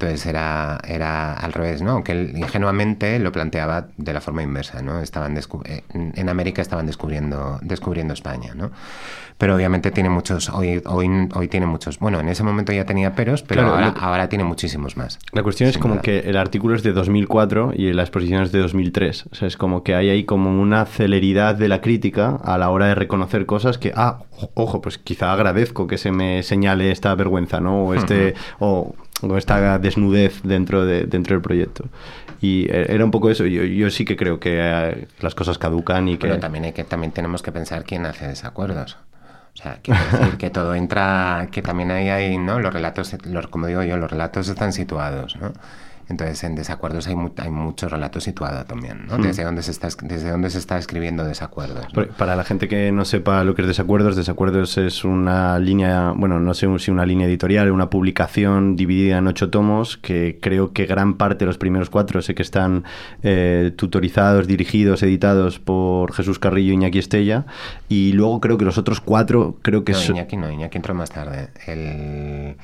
[0.01, 1.91] Entonces era, era al revés, ¿no?
[1.91, 5.01] Aunque él ingenuamente lo planteaba de la forma inversa, ¿no?
[5.01, 8.71] Estaban eh, en América estaban descubriendo, descubriendo España, ¿no?
[9.37, 13.13] Pero obviamente tiene muchos, hoy, hoy, hoy tiene muchos, bueno, en ese momento ya tenía
[13.13, 15.19] peros, pero claro, ahora, ahora, tiene muchísimos más.
[15.33, 18.59] La cuestión es como que el artículo es de 2004 y la exposición es de
[18.59, 22.57] 2003, o sea, es como que hay ahí como una celeridad de la crítica a
[22.57, 24.19] la hora de reconocer cosas que, ah,
[24.53, 27.83] ojo, pues quizá agradezco que se me señale esta vergüenza, ¿no?
[27.83, 28.55] O este, uh -huh.
[28.59, 31.85] o o esta desnudez dentro, de, dentro del proyecto.
[32.41, 33.45] Y era un poco eso.
[33.45, 36.27] Yo, yo sí que creo que eh, las cosas caducan y que...
[36.27, 38.97] Pero también, hay que, también tenemos que pensar quién hace desacuerdos.
[39.53, 42.59] O sea, quiero decir que todo entra, que también ahí hay, ¿no?
[42.59, 45.51] Los relatos, los, como digo yo, los relatos están situados, ¿no?
[46.09, 49.19] Entonces, en desacuerdos hay, mu hay mucho relato situado también, ¿no?
[49.19, 49.21] Mm.
[49.21, 51.85] Desde, dónde se está, desde dónde se está escribiendo desacuerdos.
[51.93, 52.07] ¿no?
[52.17, 56.39] Para la gente que no sepa lo que es desacuerdos, desacuerdos es una línea, bueno,
[56.39, 60.87] no sé si una línea editorial, una publicación dividida en ocho tomos, que creo que
[60.87, 62.85] gran parte de los primeros cuatro sé que están
[63.21, 67.45] eh, tutorizados, dirigidos, editados por Jesús Carrillo y Iñaki Estella,
[67.87, 69.91] y luego creo que los otros cuatro, creo que...
[69.91, 71.49] No, Iñaki no, Iñaki entró más tarde.
[71.67, 72.55] El...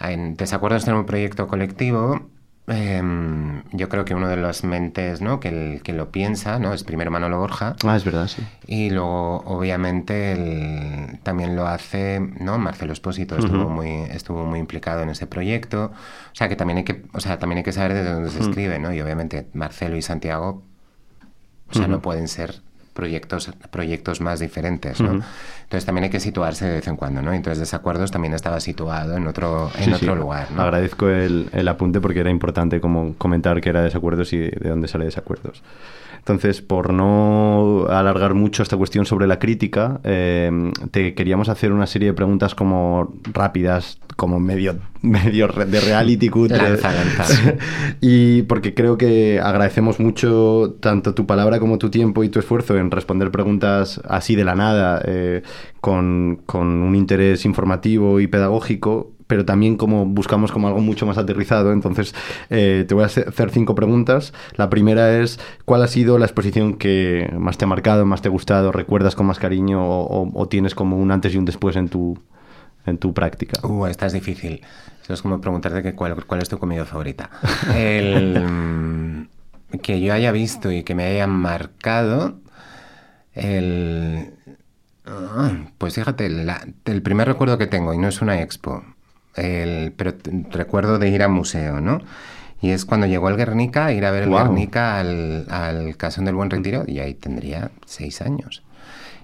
[0.00, 2.28] En Desacuerdos en un proyecto colectivo
[2.68, 5.40] em, yo creo que uno de las mentes ¿no?
[5.40, 6.72] que, que lo piensa ¿no?
[6.72, 7.76] es primero Manolo Borja.
[7.84, 8.42] Ah, es verdad, sí.
[8.66, 12.58] Y luego, obviamente, también lo hace ¿no?
[12.58, 15.92] Marcelo Espósito, estuvo, muy, estuvo muy implicado en ese proyecto.
[16.32, 18.40] O sea, que también hay que, o sea, también hay que saber de dónde se
[18.40, 18.92] escribe, ¿no?
[18.92, 20.62] Y obviamente Marcelo y Santiago,
[21.70, 22.62] o sea, no pueden ser
[22.98, 25.12] proyectos, proyectos más diferentes, ¿no?
[25.12, 27.32] Entonces también hay que situarse de vez en cuando, ¿no?
[27.32, 30.62] Entonces Desacuerdos también estaba situado en otro, en otro lugar, ¿no?
[30.62, 34.88] Agradezco el, el, apunte porque era importante como comentar que era Desacuerdos y de dónde
[34.88, 35.62] sale Desacuerdos.
[36.18, 40.50] Entonces, por no alargar mucho esta cuestión sobre la crítica, eh,
[40.90, 46.58] te queríamos hacer una serie de preguntas como rápidas, como medio, medio de reality cutre.
[46.58, 47.54] Lanza, lanza.
[48.00, 52.76] y porque creo que agradecemos mucho tanto tu palabra como tu tiempo y tu esfuerzo
[52.76, 55.42] en responder preguntas así de la nada, eh,
[55.80, 61.18] con, con un interés informativo y pedagógico pero también como buscamos como algo mucho más
[61.18, 61.72] aterrizado.
[61.72, 62.14] Entonces,
[62.48, 64.32] eh, te voy a hacer cinco preguntas.
[64.56, 68.28] La primera es, ¿cuál ha sido la exposición que más te ha marcado, más te
[68.28, 71.76] ha gustado, recuerdas con más cariño o, o tienes como un antes y un después
[71.76, 72.18] en tu,
[72.88, 73.66] en tu práctica?
[73.66, 74.62] Uh, esta es difícil.
[75.02, 77.30] Eso es como preguntarte que cuál, cuál es tu comida favorita.
[77.74, 79.28] El,
[79.82, 82.40] que yo haya visto y que me haya marcado,
[83.34, 84.32] el...
[85.06, 88.82] Ah, pues fíjate, la, el primer recuerdo que tengo, y no es una expo,
[89.36, 90.14] el, pero
[90.50, 92.00] recuerdo de ir a museo, ¿no?
[92.60, 94.30] Y es cuando llegó el Guernica, ir a ver el.
[94.30, 98.62] Guernica al, al Casón del Buen Retiro, y ahí tendría seis años.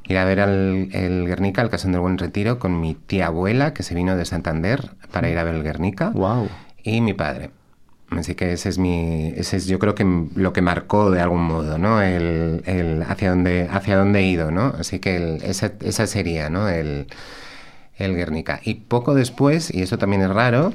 [0.06, 3.72] Ir a ver al, el Guernica, al Casón del Buen Retiro, con mi tía abuela,
[3.72, 6.48] que se vino de Santander para ir a ver el Guernica, Wow.
[6.82, 7.50] y mi padre.
[8.10, 10.04] Así que ese es mi, ese es yo creo que
[10.36, 12.02] lo que marcó de algún modo, ¿no?
[12.02, 14.74] El, el hacia dónde, hacia dónde he ido, ¿no?
[14.78, 16.68] Así que el- esa, esa sería, ¿no?
[16.68, 17.06] El,
[17.96, 18.60] el Guernica.
[18.62, 20.72] Y poco después, y eso también es raro,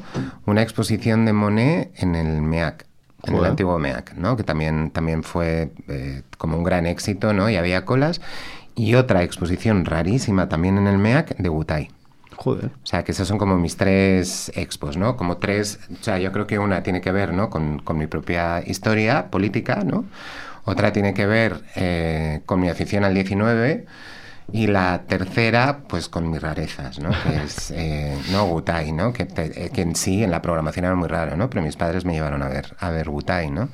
[0.48, 2.86] una exposición de Monet en el MEAC,
[3.26, 4.36] en el antiguo MEAC, ¿no?
[4.36, 7.50] Que también, también fue eh, como un gran éxito, ¿no?
[7.50, 8.22] Y había colas.
[8.76, 11.90] Y otra exposición rarísima también en el MEAC de Butai.
[12.36, 12.72] Joder.
[12.84, 15.18] O sea, que esas son como mis tres expos, ¿no?
[15.18, 17.50] Como tres, o sea, yo creo que una tiene que ver, ¿no?
[17.50, 20.06] Con, con mi propia historia política, ¿no?
[20.64, 23.86] Otra tiene que ver eh, con mi afición al 19
[24.52, 27.18] y la tercera, pues con mis rarezas, ¿no?
[27.20, 28.48] Que es, eh, ¿no?
[28.48, 29.12] Butai, ¿no?
[29.14, 31.50] Que, te- eh, que en sí, en la programación era muy raro, ¿no?
[31.50, 33.70] Pero mis padres me llevaron a ver, a ver Butai, ¿no?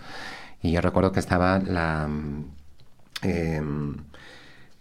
[0.62, 2.08] Y yo recuerdo que estaba la...
[2.08, 2.46] mm,
[3.24, 3.96] em,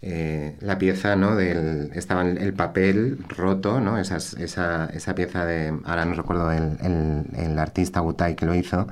[0.07, 1.35] eh, la pieza, ¿no?
[1.35, 3.97] Del, estaba el, el papel roto, ¿no?
[3.97, 8.53] Esas- esa, esa pieza de, ahora no recuerdo el, el- el artista Butai que lo
[8.55, 8.87] hizo,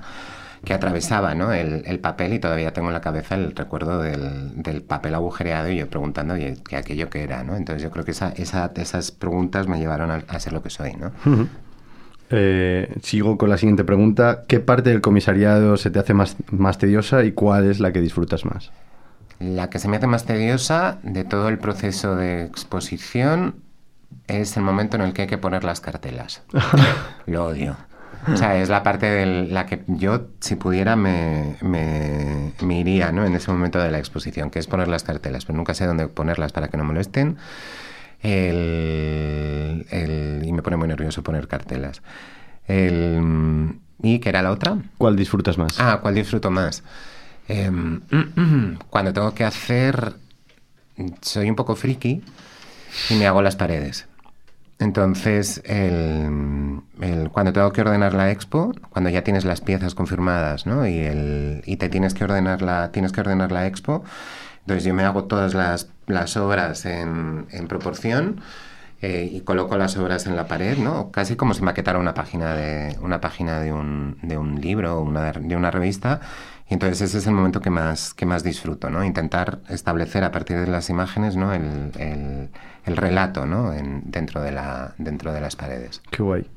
[0.66, 1.52] que atravesaba, ¿no?
[1.54, 5.70] El, el papel y todavía tengo en la cabeza el recuerdo del, del papel agujereado
[5.70, 7.56] y yo preguntando, oye, ¿qué aquello que era, no?
[7.58, 10.70] Entonces yo creo que esa, esa- esas preguntas me llevaron a, a ser lo que
[10.72, 11.12] soy, ¿no?
[12.30, 14.46] Eh, sigo con la siguiente pregunta.
[14.48, 18.02] ¿Qué parte del comisariado se te hace más, más tediosa y cuál es la que
[18.02, 18.72] disfrutas más?
[19.44, 23.56] La que se me hace más tediosa de todo el proceso de exposición
[24.28, 26.44] es el momento en el que hay que poner las cartelas.
[27.26, 27.76] Lo odio.
[28.32, 33.12] O sea, es la parte de la que yo, si pudiera, me, me, me iría
[33.12, 33.26] ¿no?
[33.26, 36.08] en ese momento de la exposición, que es poner las cartelas, pero nunca sé dónde
[36.08, 37.36] ponerlas para que no molesten.
[38.22, 42.02] El, el- y me pone muy nervioso poner cartelas.
[42.68, 44.78] El, ¿Y qué era la otra?
[44.98, 45.80] ¿Cuál disfrutas más?
[45.80, 46.84] Ah, ¿cuál disfruto más?
[47.48, 48.02] Em,
[48.90, 50.14] cuando tengo que hacer...
[51.22, 52.22] Soy un poco friki
[53.10, 54.08] y me hago las paredes.
[54.80, 60.66] Entonces, el- el- cuando tengo que ordenar la expo, cuando ya tienes las piezas confirmadas,
[60.68, 60.86] ¿no?
[60.88, 64.04] Y, el, y te tienes que ordenar la, tienes que ordenar la expo,
[64.62, 68.42] entonces yo me hago todas las, las obras en, en proporción
[69.02, 71.12] eh, y coloco las obras en la pared, ¿no?
[71.12, 75.02] Casi como si maquetara una página de, una página de, un, de un libro o
[75.02, 76.22] una, de una revista.
[76.70, 79.04] Y entonces ese es el momento que más, que más disfruto, ¿no?
[79.04, 81.54] Intentar establecer a partir de las imágenes, ¿no?
[81.54, 82.50] El, el-
[82.86, 83.74] el relato, ¿no?
[83.74, 86.02] En- dentro, de la, dentro de las paredes.
[86.12, 86.50] Qué guay.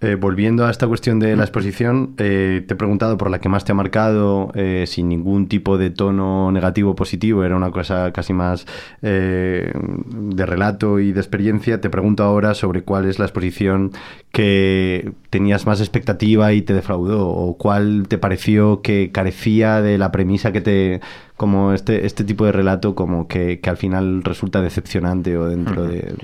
[0.00, 3.48] Eh, volviendo a esta cuestión de la exposición, eh, te he preguntado por la que
[3.48, 7.70] más te ha marcado, eh, sin ningún tipo de tono negativo o positivo, era una
[7.70, 8.66] cosa casi más
[9.00, 11.80] eh, de relato y de experiencia.
[11.80, 13.92] Te pregunto ahora sobre cuál es la exposición
[14.30, 20.12] que tenías más expectativa y te defraudó, o cuál te pareció que carecía de la
[20.12, 21.00] premisa que te
[21.36, 25.84] como este, este tipo de relato como que, que al final resulta decepcionante o dentro
[25.84, 26.14] de...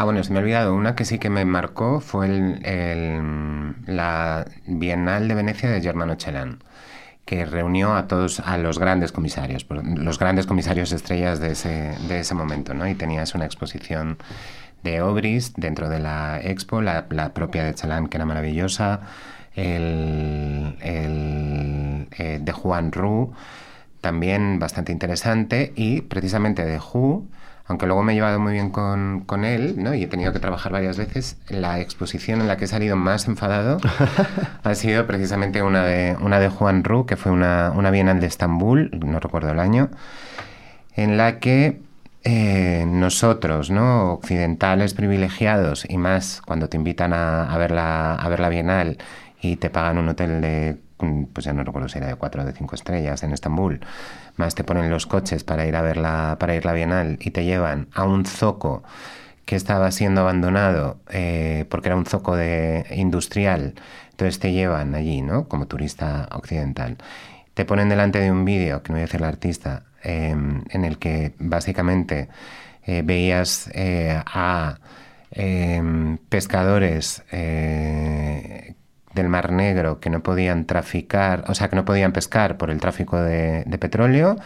[0.00, 0.74] Ah, bueno, se me ha olvidado.
[0.74, 6.64] Una que sí que me marcó fue el, la Bienal de Venecia de Germano Chelan,
[7.26, 12.20] que reunió a todos, a los grandes comisarios, los grandes comisarios estrellas de ese, de
[12.20, 12.88] ese momento, ¿no?
[12.88, 14.16] Y tenías una exposición
[14.82, 19.00] de Obris dentro de la expo, la, propia de Chelan, que era maravillosa,
[19.54, 23.34] el, eh, de Juan Ru,
[24.00, 27.28] también bastante interesante, y precisamente de Hu,
[27.70, 29.94] aunque luego me he llevado muy bien con, con, él, ¿no?
[29.94, 33.28] y he tenido que trabajar varias veces, la exposición en la que he salido más
[33.28, 33.78] enfadado
[34.64, 38.26] ha sido precisamente una de, una de Juan Ru, que fue una, una Bienal de
[38.26, 39.88] Estambul, no recuerdo el año,
[40.96, 41.80] en la que
[42.24, 44.14] eh, nosotros, ¿no?
[44.14, 48.98] occidentales privilegiados, y más cuando te invitan a, a, ver la, a ver la Bienal
[49.40, 50.76] y te pagan un hotel de,
[51.32, 53.80] pues ya no recuerdo si era de cuatro o de cinco estrellas en Estambul,
[54.40, 57.30] más te ponen los coches para ir a ver la, para ir la Bienal y
[57.30, 58.82] te llevan a un zoco
[59.44, 63.74] que estaba siendo abandonado eh, porque era un zoco de industrial,
[64.10, 65.48] entonces te llevan allí, ¿no?
[65.48, 66.96] Como turista occidental.
[67.54, 70.84] Te ponen delante de un vídeo, que no voy a decir el artista, eh, en
[70.84, 72.28] el que básicamente
[72.86, 74.78] eh, veías eh, a
[75.30, 77.22] em, pescadores
[79.14, 82.80] del Mar Negro que no podían traficar, o sea, que no podían pescar por el
[82.80, 84.36] tráfico de, petróleo,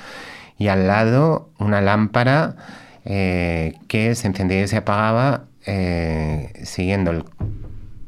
[0.58, 2.56] y al lado una lámpara
[3.04, 7.24] eh, que se encendía y se apagaba eh, siguiendo el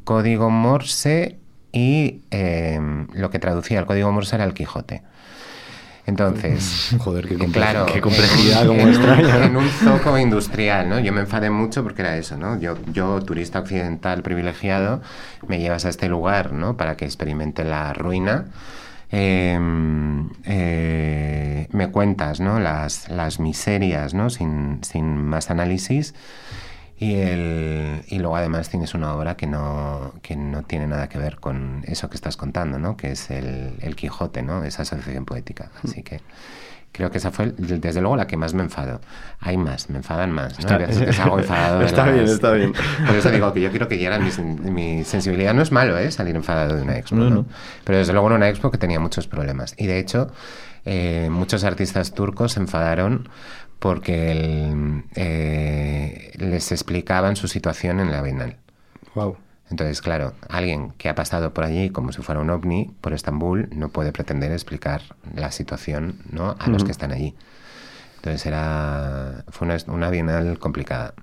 [0.03, 1.37] código Morse
[1.71, 2.79] y eh,
[3.13, 5.03] lo que traducía el código Morse era el Quijote.
[6.07, 10.99] Entonces, Joder, qué, comple- claro, qué complejidad en, como en en un zoco industrial, ¿no?
[10.99, 12.59] Yo me enfadé mucho porque era eso, ¿no?
[12.59, 15.01] Yo, yo, turista occidental privilegiado,
[15.47, 16.75] me llevas a este lugar, ¿no?
[16.77, 18.45] Para que experimente la ruina.
[19.11, 19.57] Eh,
[20.45, 22.59] eh, me cuentas, ¿no?
[22.59, 24.29] Las, las miserias, ¿no?
[24.29, 26.13] Sin, sin más análisis.
[26.99, 31.19] Y, el, y luego además tienes una obra que no, que no tiene nada que
[31.19, 32.97] ver con eso que estás contando, ¿no?
[32.97, 34.63] Que es el, el Quijote, ¿no?
[34.63, 35.69] Esa asociación poética.
[35.83, 36.21] Así que
[36.91, 38.99] creo que esa fue, desde luego, la que más me enfadó.
[39.39, 40.59] Hay más, me enfadan más, ¿no?
[40.59, 42.73] Está- veces que salgo enfadado Está las- bien, está bien.
[43.05, 44.31] Por eso digo que yo quiero que llegara mi,
[44.71, 45.53] mi sensibilidad.
[45.53, 46.09] No es malo, ¿eh?
[46.09, 47.35] Salir enfadado de una expo, No, ¿no?
[47.35, 47.45] no.
[47.83, 49.75] Pero desde luego era una expo que tenía muchos problemas.
[49.77, 50.31] Y de hecho,
[50.83, 53.29] eh, muchos artistas turcos se enfadaron
[53.79, 58.57] porque el- eh, les explicaban su situación en la Bienal.
[59.15, 59.37] Wow.
[59.69, 63.67] Entonces, claro, alguien que ha pasado por allí como si fuera un ovni por Estambul
[63.75, 65.01] no puede pretender explicar
[65.35, 66.55] la situación ¿no?
[66.57, 66.85] a los Ujú.
[66.85, 67.35] que están allí.
[68.17, 71.13] Entonces era fue una, una bienal complicada.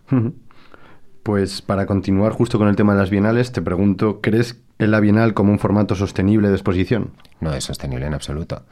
[1.22, 5.00] Pues para continuar justo con el tema de las bienales, te pregunto, ¿crees en la
[5.00, 7.12] bienal como un formato sostenible de exposición?
[7.40, 8.62] No es sostenible en absoluto.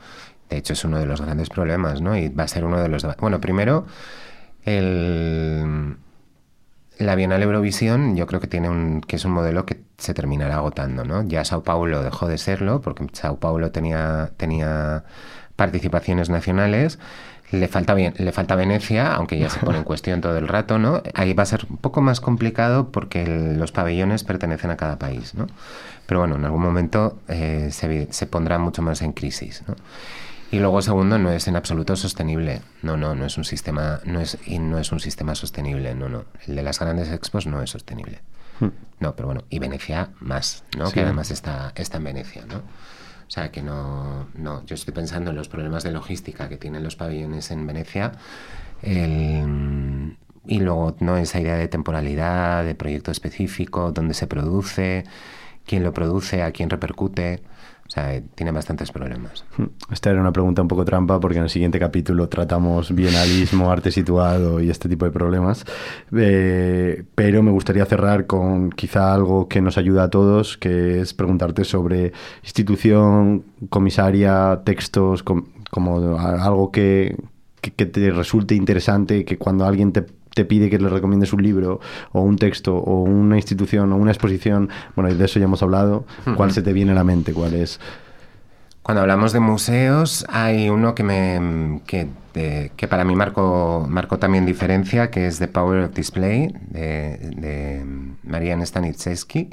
[0.52, 2.16] De hecho, es uno de los grandes problemas, ¿no?
[2.16, 3.06] Y va a ser uno de los...
[3.18, 3.86] Bueno, primero,
[4.64, 5.96] el,
[6.98, 10.56] la Bienal Eurovisión yo creo que tiene un que es un modelo que se terminará
[10.56, 11.22] agotando, ¿no?
[11.24, 15.04] Ya Sao Paulo dejó de serlo porque Sao Paulo tenía tenía
[15.56, 16.98] participaciones nacionales.
[17.50, 20.78] Le falta bien, le falta Venecia, aunque ya se pone en cuestión todo el rato,
[20.78, 21.02] ¿no?
[21.14, 24.98] Ahí va a ser un poco más complicado porque el- los pabellones pertenecen a cada
[24.98, 25.46] país, ¿no?
[26.06, 29.76] Pero bueno, en algún momento eh, se, se pondrá mucho más en crisis, ¿no?
[30.52, 32.60] Y luego segundo, no es en absoluto sostenible.
[32.82, 36.08] No, no, no es un sistema, no es, y no es un sistema sostenible, no,
[36.08, 36.24] no.
[36.46, 38.20] El de las grandes expos no es sostenible.
[39.00, 40.86] No, pero bueno, y Venecia más, ¿no?
[40.86, 40.92] Sí.
[40.94, 42.58] Que además está, está en Venecia, ¿no?
[42.58, 46.84] O sea que no, no, yo estoy pensando en los problemas de logística que tienen
[46.84, 48.12] los pabellones en Venecia.
[48.82, 51.16] el- y luego, ¿no?
[51.16, 55.04] Esa idea de temporalidad, de proyecto específico, dónde se produce,
[55.66, 57.42] quién lo produce, a quién repercute.
[57.92, 59.44] O sea, tiene bastantes problemas.
[59.90, 63.90] Esta era una pregunta un poco trampa porque en el siguiente capítulo tratamos bienalismo, arte
[63.90, 65.66] situado y este tipo de problemas.
[66.16, 71.12] Eh, pero me gustaría cerrar con quizá algo que nos ayuda a todos, que es
[71.12, 77.14] preguntarte sobre institución, comisaria, textos, com- como algo que-
[77.60, 81.80] que te resulte interesante, que cuando alguien te te pide que le recomiendes un libro
[82.12, 85.62] o un texto o una institución o una exposición, bueno, y de eso ya hemos
[85.62, 86.04] hablado,
[86.36, 87.32] ¿cuál se te viene a la mente?
[87.32, 87.78] ¿Cuál es?
[88.82, 94.18] Cuando hablamos de museos, hay uno que, me, que, de- que para mí marcó, marcó
[94.18, 97.84] también diferencia, que es The Power of Display, de, de
[98.24, 99.50] Marian Staniszewski,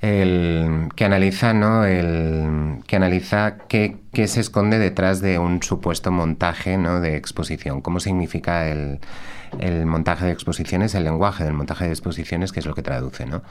[0.00, 1.84] el, que analiza, ¿no?
[1.84, 7.00] el, que analiza qué, qué se esconde detrás de un supuesto montaje ¿no?
[7.00, 9.00] de exposición, cómo significa el,
[9.58, 13.26] el montaje de exposiciones, el lenguaje del montaje de exposiciones, que es lo que traduce.
[13.26, 13.42] ¿no?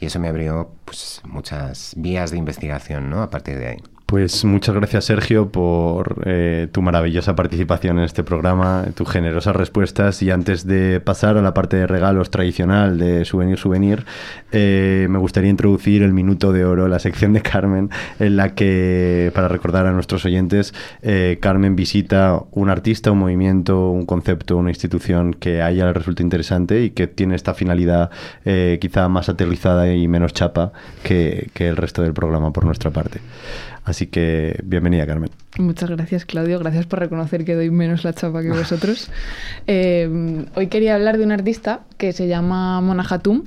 [0.00, 3.22] Y eso me abrió pues, muchas vías de investigación ¿no?
[3.22, 3.78] a partir de ahí.
[4.12, 10.22] Pues muchas gracias Sergio por eh, tu maravillosa participación en este programa, tus generosas respuestas
[10.22, 14.04] y antes de pasar a la parte de regalos tradicional de Souvenir Souvenir,
[14.50, 17.88] eh, me gustaría introducir el minuto de oro, la sección de Carmen,
[18.18, 23.88] en la que, para recordar a nuestros oyentes, eh, Carmen visita un artista, un movimiento,
[23.88, 28.10] un concepto, una institución que a ella le resulta interesante y que tiene esta finalidad
[28.78, 33.20] quizá más aterrizada y menos chapa que el resto del programa por nuestra parte.
[33.84, 35.30] Así que bienvenida, Carmen.
[35.58, 36.58] Muchas gracias, Claudio.
[36.60, 39.10] Gracias por reconocer que doy menos la chapa que vosotros.
[39.68, 43.44] Eh, hoy quería hablar de un artista que se llama Mona Hatoum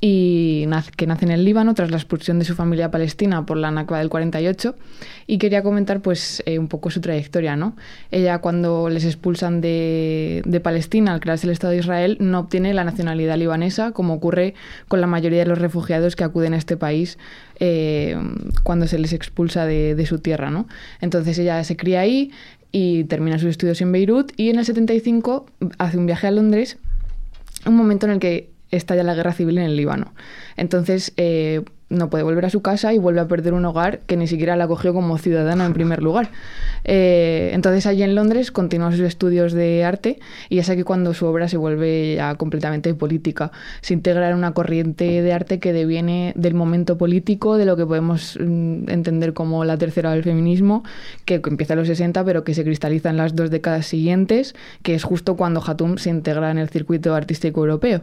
[0.00, 3.72] y que nace en el Líbano tras la expulsión de su familia palestina por la
[3.72, 4.76] Nakba del 48
[5.26, 7.74] y quería comentar pues eh, un poco su trayectoria, ¿no?
[8.12, 12.74] Ella cuando les expulsan de, de, Palestina al crearse el Estado de Israel no obtiene
[12.74, 14.54] la nacionalidad libanesa como ocurre
[14.86, 17.18] con la mayoría de los refugiados que acuden a este país
[17.60, 18.16] eh,
[18.62, 20.66] cuando se les expulsa de, su tierra, ¿no?
[21.00, 22.30] Entonces ella se cría ahí
[22.72, 25.46] y termina sus estudios en Beirut y en el 75
[25.78, 26.78] hace un viaje a Londres,
[27.64, 30.12] un momento en el que estalla la guerra civil en el Líbano.
[30.56, 34.16] Entonces, eh, no puede volver a su casa y vuelve a perder un hogar que
[34.16, 36.30] ni siquiera la acogió como ciudadana en primer lugar.
[36.84, 40.18] Eh, entonces allí en Londres continúa sus estudios de arte
[40.48, 43.52] y es aquí cuando su obra se vuelve ya completamente política.
[43.82, 47.86] Se integra en una corriente de arte que deviene del momento político, de lo que
[47.86, 50.82] podemos mm, entender como la tercera del feminismo,
[51.24, 54.94] que empieza en los 60 pero que se cristaliza en las dos décadas siguientes, que
[54.94, 58.02] es justo cuando Hatum se integra en el circuito artístico europeo.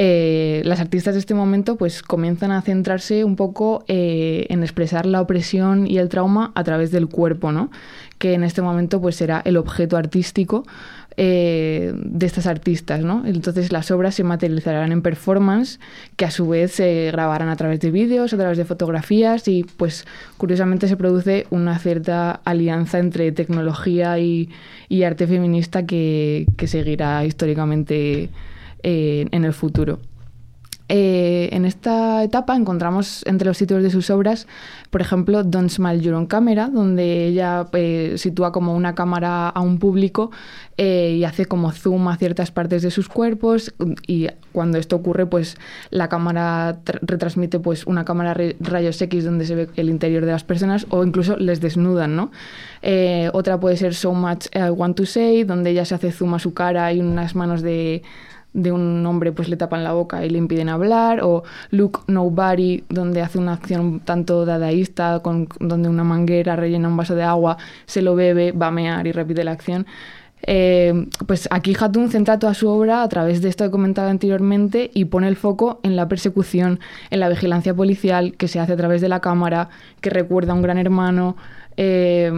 [0.00, 5.06] Eh, las artistas de este momento pues comienzan a centrarse un poco eh, en expresar
[5.06, 7.72] la opresión y el trauma a través del cuerpo, ¿no?
[8.18, 10.64] que en este momento pues será el objeto artístico
[11.16, 13.00] eh, de estas artistas.
[13.00, 13.26] ¿no?
[13.26, 15.80] Entonces las obras se materializarán en performance
[16.14, 19.64] que a su vez se grabarán a través de vídeos, a través de fotografías y
[19.64, 24.48] pues curiosamente se produce una cierta alianza entre tecnología y,
[25.04, 28.30] arte feminista que, que seguirá históricamente
[28.82, 29.98] eh, en el futuro.
[30.90, 34.46] Eh, en esta etapa encontramos entre los títulos de sus obras,
[34.88, 39.60] por ejemplo, Don't Smile Your Own Camera, donde ella eh, sitúa como una cámara a
[39.60, 40.30] un público
[40.80, 43.74] y hace como zoom a ciertas partes de sus cuerpos
[44.06, 45.56] y cuando esto ocurre, pues
[45.90, 50.44] la cámara retransmite pues una cámara rayos X donde se ve el interior de las
[50.44, 52.30] personas o incluso les desnudan, ¿no?
[53.32, 56.38] otra puede ser So Much I Want to Say, donde ella se hace zoom a
[56.38, 58.04] su cara y unas manos de
[58.52, 62.84] de un hombre pues le tapan la boca y le impiden hablar, o Look Nobody,
[62.88, 67.58] donde hace una acción tanto dadaísta, con, donde una manguera rellena un vaso de agua,
[67.86, 69.86] se lo bebe, va a mear y repite la acción.
[70.42, 74.08] Eh, pues aquí Hatun centra toda su obra a través de esto que he comentado
[74.08, 76.78] anteriormente y pone el foco en la persecución,
[77.10, 79.68] en la vigilancia policial que se hace a través de la cámara,
[80.00, 81.36] que recuerda a un gran hermano,
[81.76, 82.32] eh,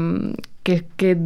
[0.62, 1.18] que, que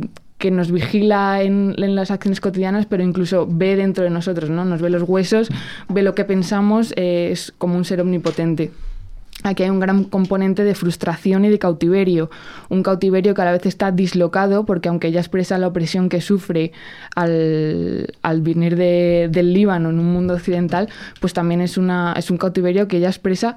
[0.50, 4.64] nos vigila en, las acciones cotidianas, pero incluso ve dentro de nosotros, ¿no?
[4.64, 5.48] Nos ve los huesos,
[5.88, 8.70] ve lo que pensamos, eh, es como un ser omnipotente.
[9.42, 12.30] Aquí hay un gran componente de frustración y de cautiverio,
[12.68, 16.20] un cautiverio que a la vez está dislocado porque aunque ella expresa la opresión que
[16.20, 16.72] sufre
[17.16, 18.06] al,
[18.40, 20.88] venir del Líbano en un mundo occidental,
[21.20, 23.56] pues también es, una, es un cautiverio que ella expresa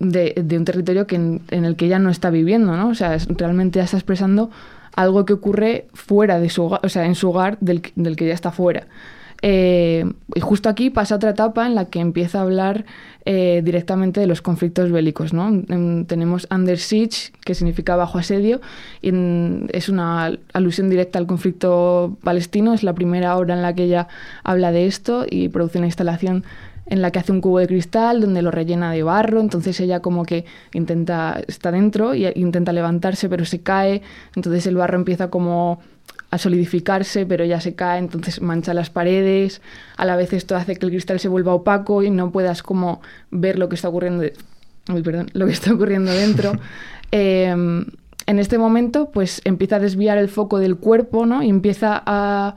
[0.00, 2.88] de, un territorio que en, el que ella no está viviendo, ¿no?
[2.88, 4.50] O sea, realmente ella está expresando
[4.94, 8.26] algo que ocurre fuera de su hogar, o sea, en su hogar del, del que
[8.26, 8.86] ya está fuera.
[9.44, 10.04] Eh,
[10.36, 12.84] y justo aquí pasa otra etapa en la que empieza a hablar
[13.24, 15.32] eh, directamente de los conflictos bélicos.
[15.32, 15.62] ¿no?
[16.06, 18.60] tenemos Under Siege, que significa bajo asedio,
[19.02, 19.10] y
[19.72, 22.72] es una alusión directa al conflicto palestino.
[22.72, 24.06] Es la primera obra en la que ella
[24.44, 26.44] habla de esto y produce una instalación
[26.86, 30.00] en la que hace un cubo de cristal donde lo rellena de barro, entonces ella
[30.00, 34.02] como que intenta, está dentro y intenta levantarse pero se cae,
[34.34, 35.80] entonces el barro empieza como
[36.30, 39.62] a solidificarse pero ya se cae, entonces mancha las paredes,
[39.96, 43.00] a la vez esto hace que el cristal se vuelva opaco y no puedas como
[43.30, 44.24] ver lo que está ocurriendo,
[44.86, 46.52] perdón, lo que está ocurriendo dentro.
[47.14, 47.84] Em,
[48.26, 51.42] en este momento pues empieza a desviar el foco del cuerpo ¿no?
[51.42, 52.54] y empieza a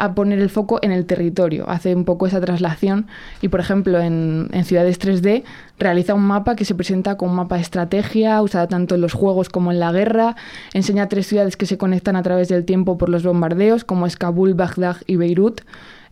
[0.00, 3.06] a poner el foco en el territorio, hace un poco esa traslación
[3.42, 5.44] y, por ejemplo, en, ciudades 3D
[5.78, 9.12] realiza un mapa que se presenta como un mapa de estrategia, usado tanto en los
[9.12, 10.36] juegos como en la guerra,
[10.72, 14.16] enseña tres ciudades que se conectan a través del tiempo por los bombardeos, como es
[14.16, 15.60] Kabul, Bagdad y Beirut.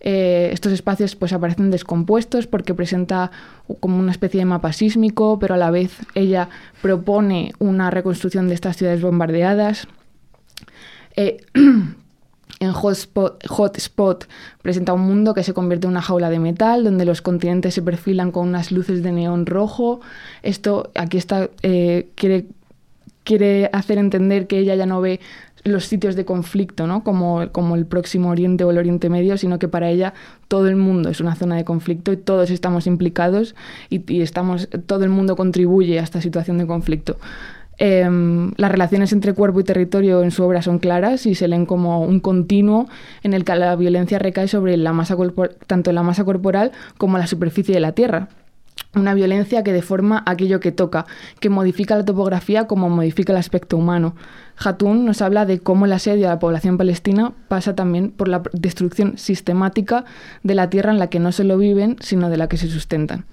[0.00, 3.32] Eh, estos espacios pues aparecen descompuestos porque presenta
[3.80, 6.50] como una especie de mapa sísmico, pero a la vez ella
[6.82, 9.88] propone una reconstrucción de estas ciudades bombardeadas.
[11.16, 11.38] Eh,
[12.60, 14.26] En Hotspot,
[14.62, 17.82] presenta un mundo que se convierte en una jaula de metal, donde los continentes se
[17.82, 20.00] perfilan con unas luces de neón rojo.
[20.42, 22.46] Esto aquí está, eh, quiere,
[23.22, 25.20] quiere hacer entender que ella ya no ve
[25.64, 27.04] los sitios de conflicto, ¿no?
[27.04, 30.14] Como, como el próximo Oriente o el Oriente Medio, sino que para ella
[30.48, 33.54] todo el mundo es una zona de conflicto y todos estamos implicados
[33.90, 37.16] y, estamos, todo el mundo contribuye a esta situación de conflicto.
[37.80, 41.64] Em, las relaciones entre cuerpo y territorio en su obra son claras y se leen
[41.64, 42.88] como un continuo
[43.22, 45.16] en el que la violencia recae sobre la masa
[45.68, 48.28] tanto la masa corporal como la superficie de la tierra.
[48.94, 51.06] Una violencia que deforma aquello que toca,
[51.40, 54.16] que modifica la topografía como modifica el aspecto humano.
[54.56, 58.42] Hatun nos habla de cómo el asedio a la población palestina pasa también por la
[58.52, 60.04] destrucción sistemática
[60.42, 63.24] de la tierra en la que no solo viven, sino de la que se sustentan.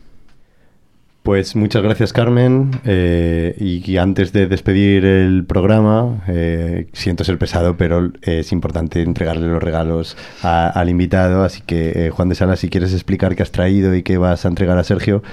[1.26, 7.78] Pues muchas gracias Carmen eh, y, antes de despedir el programa, eh, siento ser pesado,
[7.78, 12.70] pero es importante entregarle los regalos al invitado, así que eh, Juan de Sala, si
[12.70, 15.24] quieres explicar qué has traído y qué vas a entregar a Sergio.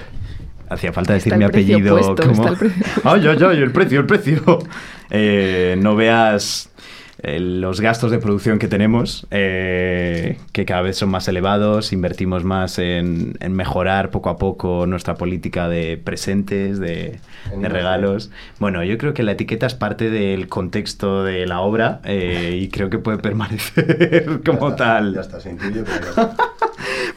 [0.67, 2.15] Hacía falta decir mi apellido.
[2.15, 2.47] como...
[3.03, 4.41] ay, ay, ay, el precio, el precio.
[5.77, 6.72] no veas
[7.23, 12.79] los gastos de producción que tenemos, eh, que cada vez son más elevados, invertimos más
[12.79, 17.19] en, mejorar poco a poco nuestra política de presentes, de,
[17.61, 18.29] regalos.
[18.59, 22.67] Bueno, yo creo que la etiqueta es parte del contexto de la obra eh, y
[22.67, 25.13] creo que puede permanecer como tal.
[25.13, 25.83] Ya está, se intuye,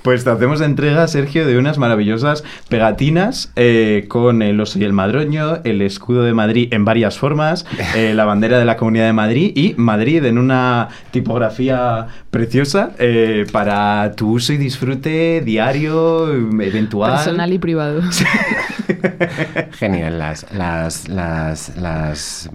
[0.02, 4.92] Pues te hacemos entrega, Sergio, de unas maravillosas pegatinas eh, con el oso y el
[4.92, 7.66] madroño, el escudo de Madrid en varias formas,
[8.14, 14.12] la bandera de la Comunidad de Madrid y Madrid en una tipografía preciosa eh, para
[14.12, 17.12] tu uso y disfrute diario, eventual.
[17.12, 18.02] Personal y privado.
[19.72, 22.50] Genial, las, las, las, las,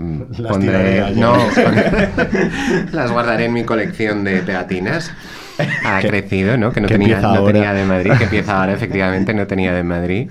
[0.48, 1.36] pondré, no,
[2.92, 5.12] las guardaré en mi colección de pegatinas.
[5.86, 6.72] Ha crecido, ¿no?
[6.72, 10.30] Que no, tenía, de Madrid, que empieza ahora, efectivamente, no tenía de Madrid.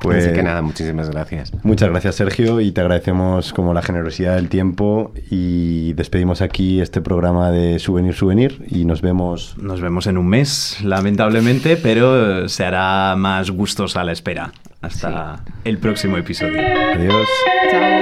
[0.00, 1.52] Pues Así que nada, muchísimas gracias.
[1.62, 7.02] Muchas gracias, Sergio, y te agradecemos como la generosidad del tiempo y despedimos aquí este
[7.02, 9.56] programa de Souvenir Souvenir y nos vemos...
[9.58, 14.52] Nos vemos en un mes, lamentablemente, pero se hará más gustos a la espera.
[14.80, 16.62] Hasta el próximo episodio.
[16.94, 17.28] Adiós.
[17.70, 18.00] Chao.